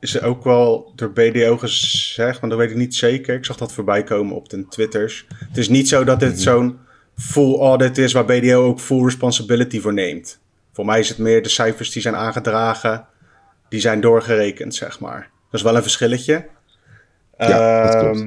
[0.00, 3.34] is er ook wel door BDO gezegd, maar dat weet ik niet zeker.
[3.34, 5.26] Ik zag dat voorbij komen op de Twitters.
[5.48, 6.44] Het is niet zo dat dit mm-hmm.
[6.44, 6.78] zo'n
[7.16, 10.40] full audit is waar BDO ook full responsibility voor neemt.
[10.72, 13.06] Voor mij is het meer de cijfers die zijn aangedragen,
[13.68, 15.30] die zijn doorgerekend, zeg maar.
[15.50, 16.46] Dat is wel een verschilletje.
[17.38, 18.26] Ja, dat klopt.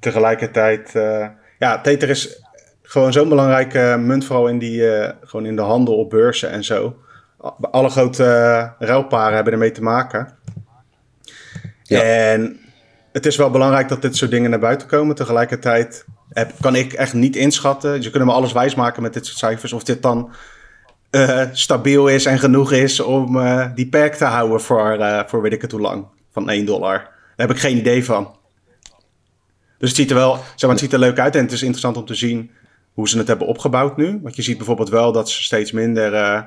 [0.00, 1.26] Tegelijkertijd, uh,
[1.58, 2.42] ja, Tether is
[2.82, 6.64] gewoon zo'n belangrijke munt, vooral in, die, uh, gewoon in de handel op beurzen en
[6.64, 6.96] zo.
[7.60, 10.36] Alle grote uh, ruilparen hebben ermee te maken.
[11.82, 12.02] Ja.
[12.02, 12.60] En
[13.12, 15.14] het is wel belangrijk dat dit soort dingen naar buiten komen.
[15.14, 18.02] Tegelijkertijd heb, kan ik echt niet inschatten.
[18.02, 19.72] Ze kunnen me alles wijsmaken met dit soort cijfers.
[19.72, 20.30] Of dit dan
[21.10, 25.42] uh, stabiel is en genoeg is om uh, die perk te houden voor, uh, voor
[25.42, 26.06] weet ik het hoe lang.
[26.32, 26.98] Van 1 dollar.
[26.98, 28.36] Daar heb ik geen idee van.
[29.78, 31.60] Dus het ziet er wel, zeg maar, het ziet er leuk uit en het is
[31.60, 32.50] interessant om te zien
[32.92, 34.20] hoe ze het hebben opgebouwd nu.
[34.22, 36.42] Want je ziet bijvoorbeeld wel dat ze steeds minder uh,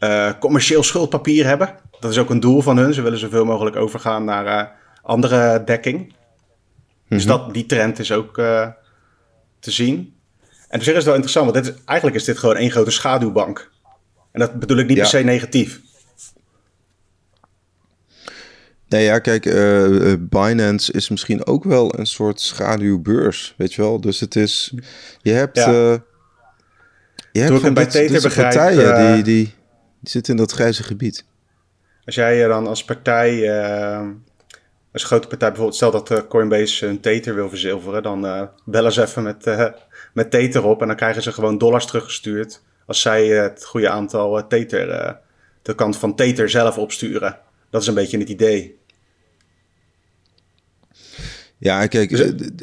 [0.00, 1.74] uh, commercieel schuldpapier hebben.
[2.00, 2.94] Dat is ook een doel van hun.
[2.94, 4.70] Ze willen zoveel mogelijk overgaan naar uh,
[5.02, 6.14] andere dekking.
[7.08, 8.34] Dus dat, die trend is ook
[9.60, 10.14] te zien.
[10.68, 12.70] En op zich is het wel interessant, want dit is, eigenlijk is dit gewoon één
[12.70, 13.70] grote schaduwbank.
[14.32, 15.80] En dat bedoel ik niet per se negatief.
[18.94, 24.00] Nee, ja, kijk, uh, Binance is misschien ook wel een soort schaduwbeurs, weet je wel.
[24.00, 24.74] Dus het is,
[25.22, 25.68] je hebt, ja.
[25.68, 25.96] uh,
[27.32, 29.44] je hebt van bij dit, dit partijen uh, die, die,
[30.00, 31.24] die zitten in dat grijze gebied.
[32.04, 33.52] Als jij je dan als partij,
[34.92, 39.22] als grote partij bijvoorbeeld, stel dat Coinbase een Tether wil verzilveren, dan bellen ze even
[39.22, 39.44] met,
[40.12, 44.46] met Tether op en dan krijgen ze gewoon dollars teruggestuurd als zij het goede aantal
[44.46, 45.16] Tether,
[45.62, 47.38] de kant van Tether zelf opsturen.
[47.70, 48.82] Dat is een beetje het idee.
[51.64, 52.20] Ja, kijk, dus,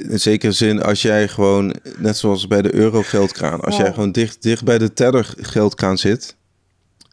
[0.10, 4.42] in zekere zin, als jij gewoon, net zoals bij de euro-geldkraan, als jij gewoon dicht,
[4.42, 6.36] dicht bij de teller-geldkraan zit.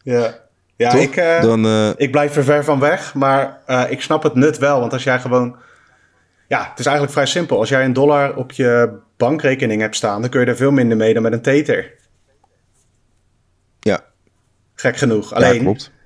[0.03, 0.39] Ja,
[0.75, 4.23] ja ik, uh, dan, uh, ik blijf er ver van weg, maar uh, ik snap
[4.23, 4.79] het nut wel.
[4.79, 5.55] Want als jij gewoon,
[6.47, 7.59] ja, het is eigenlijk vrij simpel.
[7.59, 10.97] Als jij een dollar op je bankrekening hebt staan, dan kun je er veel minder
[10.97, 11.93] mee dan met een tether.
[13.79, 14.03] Ja.
[14.75, 15.33] Gek genoeg.
[15.33, 15.98] Alleen, ja, klopt het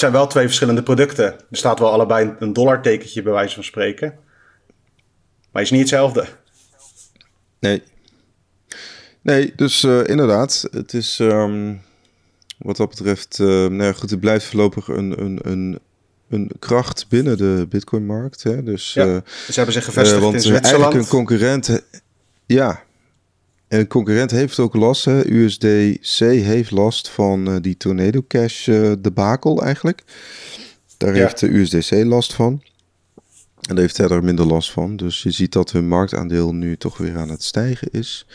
[0.00, 1.24] zijn wel twee verschillende producten.
[1.24, 4.18] Er staat wel allebei een dollartekentje bij wijze van spreken.
[5.52, 6.26] Maar is niet hetzelfde.
[7.58, 7.82] Nee.
[9.22, 11.82] Nee, dus uh, inderdaad, het is um,
[12.58, 15.78] wat dat betreft, uh, nou ja, goed, het blijft voorlopig een, een, een,
[16.28, 18.42] een kracht binnen de Bitcoin-markt.
[18.42, 18.62] Hè?
[18.62, 20.74] Dus, ja, uh, ze hebben zich gevestigd want, in Zwitserland.
[20.82, 21.82] Eigenlijk een concurrent,
[22.46, 22.82] ja,
[23.78, 25.04] een concurrent heeft ook last.
[25.04, 25.26] Hè.
[25.26, 30.02] USDC heeft last van uh, die Tornado Cash uh, debakel eigenlijk.
[30.96, 32.62] Daar heeft de USDC last van.
[33.60, 34.96] En daar heeft Tether minder last van.
[34.96, 38.26] Dus je ziet dat hun marktaandeel nu toch weer aan het stijgen is.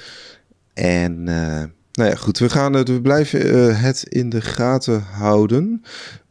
[0.73, 5.83] En uh, nou ja, goed, we, gaan, we blijven het in de gaten houden.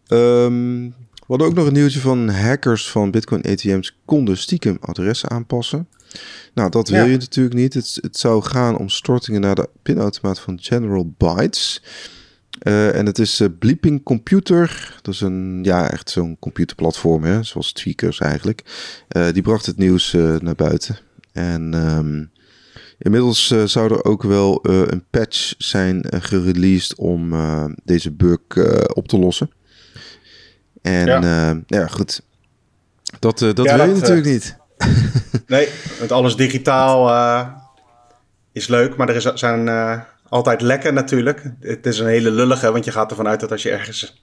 [0.08, 5.30] Um, we hadden ook nog een nieuwtje van hackers van Bitcoin ATM's konden stiekem adressen
[5.30, 5.88] aanpassen.
[6.54, 7.74] Nou, dat wil je natuurlijk niet.
[7.74, 11.82] Het, het, zou gaan om stortingen naar de pinautomaat van General Bytes.
[12.62, 14.98] Uh, en het is uh, Bleeping Computer.
[15.02, 18.62] Dat is een, ja, echt zo'n computerplatform, hè, zoals Tweakers eigenlijk.
[19.16, 20.98] Uh, die bracht het nieuws naar buiten.
[21.32, 22.30] En um,
[22.98, 27.34] inmiddels zou er ook wel een patch zijn gereleased om
[27.84, 28.38] deze bug
[28.94, 29.50] op te lossen.
[30.82, 32.22] En ja, ja goed.
[33.18, 34.56] Dat, dat ja, wil je natuurlijk niet.
[35.46, 35.68] nee,
[36.00, 37.48] met alles digitaal uh,
[38.52, 41.42] is leuk, maar er is, zijn uh, altijd lekken natuurlijk.
[41.60, 44.22] Het is een hele lullige, want je gaat ervan uit dat als je ergens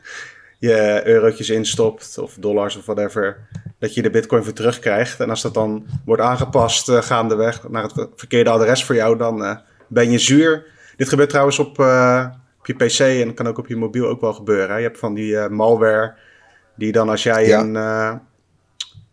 [0.59, 3.47] je eurotjes instopt of dollars of whatever,
[3.79, 5.19] dat je de bitcoin weer terugkrijgt.
[5.19, 9.61] En als dat dan wordt aangepast uh, gaandeweg naar het verkeerde adres voor jou, dan
[9.87, 10.65] ben je zuur.
[10.95, 11.79] Dit gebeurt trouwens op,
[12.59, 14.77] op je PC en kan ook op je mobiel ook wel gebeuren.
[14.77, 16.13] Je hebt van die malware
[16.75, 17.75] die dan als jij een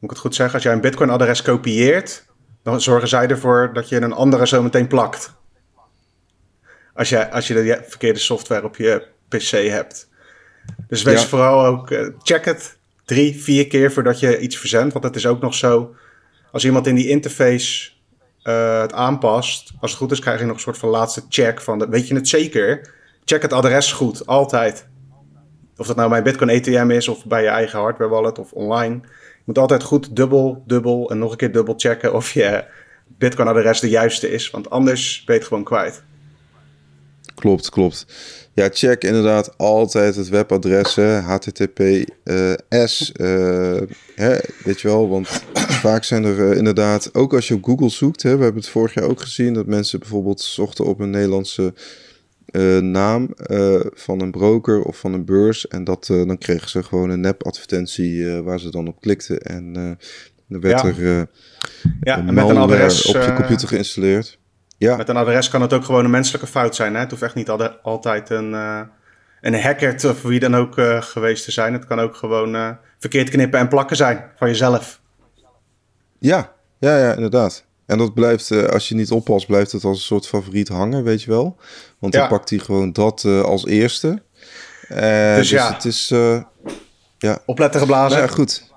[0.00, 2.26] ik het goed zeggen, als jij een Bitcoin-adres kopieert,
[2.62, 5.36] dan zorgen zij ervoor dat je een andere zo meteen plakt.
[6.94, 10.08] Als je, als je de verkeerde software op je PC hebt.
[10.88, 14.92] Dus wees vooral ook, uh, check het drie, vier keer voordat je iets verzendt.
[14.92, 15.94] Want het is ook nog zo,
[16.52, 17.90] als iemand in die interface
[18.44, 21.60] uh, het aanpast, als het goed is, krijg je nog een soort van laatste check
[21.60, 22.94] van, weet je het zeker?
[23.24, 24.86] Check het adres goed, altijd.
[25.76, 29.00] Of dat nou bij Bitcoin ATM is of bij je eigen hardware wallet of online
[29.48, 32.64] moet altijd goed dubbel, dubbel en nog een keer dubbel checken of je
[33.06, 34.50] Bitcoin-adres de juiste is.
[34.50, 36.02] Want anders ben je het gewoon kwijt.
[37.34, 38.06] Klopt, klopt.
[38.52, 43.86] Ja, check inderdaad altijd het webadres, HTTPS, uh, uh,
[44.64, 48.22] weet je wel, want vaak zijn er uh, inderdaad, ook als je op Google zoekt,
[48.22, 51.74] hè, we hebben het vorig jaar ook gezien, dat mensen bijvoorbeeld zochten op een Nederlandse
[52.52, 55.68] uh, naam uh, van een broker of van een beurs.
[55.68, 59.40] En dat, uh, dan kregen ze gewoon een nep-advertentie waar ze dan op klikten.
[59.40, 59.72] En
[60.48, 60.86] dan werd ja.
[60.86, 61.28] er
[62.00, 64.38] ja, en met een adres op je computer geïnstalleerd.
[64.78, 64.96] Ja.
[64.96, 66.94] Met een adres kan het ook gewoon een menselijke fout zijn.
[66.94, 67.00] Hè?
[67.00, 67.48] Het hoeft echt niet
[67.82, 68.52] altijd een,
[69.40, 71.72] een hacker of wie dan ook geweest te zijn.
[71.72, 75.00] Het kan ook gewoon verkeerd knippen en plakken zijn van jezelf.
[76.18, 77.66] Ja, ja, ja, inderdaad.
[77.88, 81.04] En dat blijft, uh, als je niet oppast, blijft het als een soort favoriet hangen,
[81.04, 81.56] weet je wel.
[81.98, 84.22] Want dan pakt hij gewoon dat uh, als eerste.
[84.92, 86.08] Uh, dus, dus, ja, het is...
[87.18, 87.38] ja.
[87.46, 88.18] Opletten geblazen.
[88.18, 88.72] Nou ja, goed.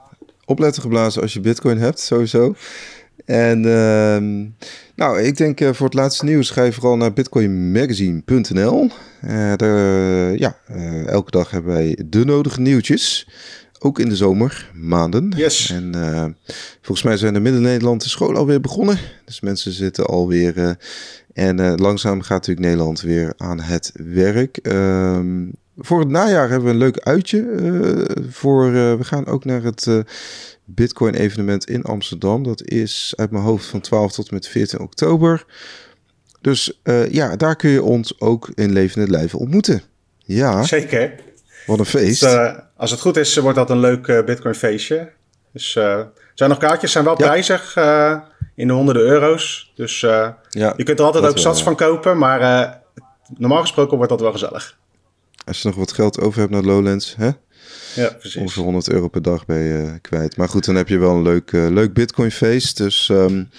[0.45, 2.55] Opletten geblazen als je bitcoin hebt, sowieso.
[3.25, 4.45] En ehm,
[4.95, 8.89] nou, ik denk voor het laatste nieuws ga je vooral naar bitcoinmagazine.nl.
[9.55, 10.55] daar, ja,
[11.05, 13.27] elke dag hebben wij de nodige nieuwtjes.
[13.83, 15.33] Ook in de zomermaanden.
[15.35, 15.69] Yes.
[15.69, 16.25] En uh,
[16.81, 18.97] volgens mij zijn de Midden-Nederland de school alweer begonnen.
[19.25, 20.57] Dus mensen zitten alweer.
[20.57, 20.71] Uh,
[21.33, 24.59] en uh, langzaam gaat natuurlijk Nederland weer aan het werk.
[24.63, 27.45] Um, voor het najaar hebben we een leuk uitje.
[28.29, 29.87] voor, we gaan ook naar het
[30.65, 32.43] Bitcoin evenement in Amsterdam.
[32.43, 35.45] Dat is uit mijn hoofd van 12 tot en met 14 oktober.
[36.41, 39.81] Dus ja, daar kun je ons ook in levende lijven ontmoeten.
[40.17, 40.63] Ja.
[40.63, 41.13] Zeker.
[41.71, 42.21] Wat een feest.
[42.21, 45.11] Dus, als het goed is, wordt dat een leuk Bitcoin feestje.
[45.53, 47.75] Dus er zijn nog kaartjes, zijn wel prijzig
[48.55, 49.71] in de honderden euro's.
[49.75, 52.81] Dus ja, je kunt er altijd ook sats van kopen, maar
[53.37, 54.77] normaal gesproken wordt dat wel gezellig.
[55.45, 57.29] Als je nog wat geld over hebt naar Lowlands, hè?
[57.95, 58.41] Ja, precies.
[58.41, 60.37] Ongeveer 100 euro per dag ben je kwijt.
[60.37, 62.77] Maar goed, dan heb je wel een leuk, leuk Bitcoin feest.
[62.77, 63.49] Dus, um,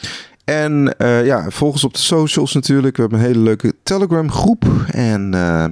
[0.53, 2.97] en uh, ja, volg ons op de socials natuurlijk.
[2.97, 4.65] We hebben een hele leuke Telegram groep.
[4.91, 5.65] En uh,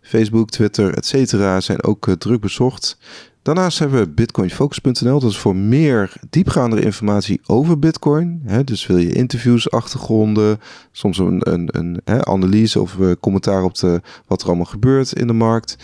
[0.00, 2.98] Facebook, Twitter, et cetera zijn ook druk bezocht.
[3.42, 5.20] Daarnaast hebben we bitcoinfocus.nl.
[5.20, 8.42] Dat is voor meer diepgaande informatie over bitcoin.
[8.64, 10.60] dus wil je interviews, achtergronden,
[10.92, 15.32] soms een, een, een analyse of commentaar op de, wat er allemaal gebeurt in de
[15.32, 15.76] markt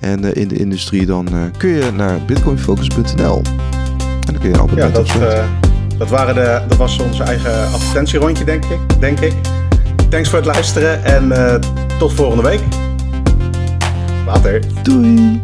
[0.00, 1.06] en in de industrie.
[1.06, 1.28] Dan
[1.58, 3.42] kun je naar bitcoinfocus.nl.
[4.26, 5.71] En dan kun je altijd ja, dat,
[6.02, 9.00] dat, waren de, dat was onze eigen advertentierondje, denk ik.
[9.00, 9.32] Denk ik.
[10.08, 11.60] Thanks voor het luisteren en
[11.98, 12.60] tot volgende week.
[14.26, 14.62] Later.
[14.82, 15.40] Doei.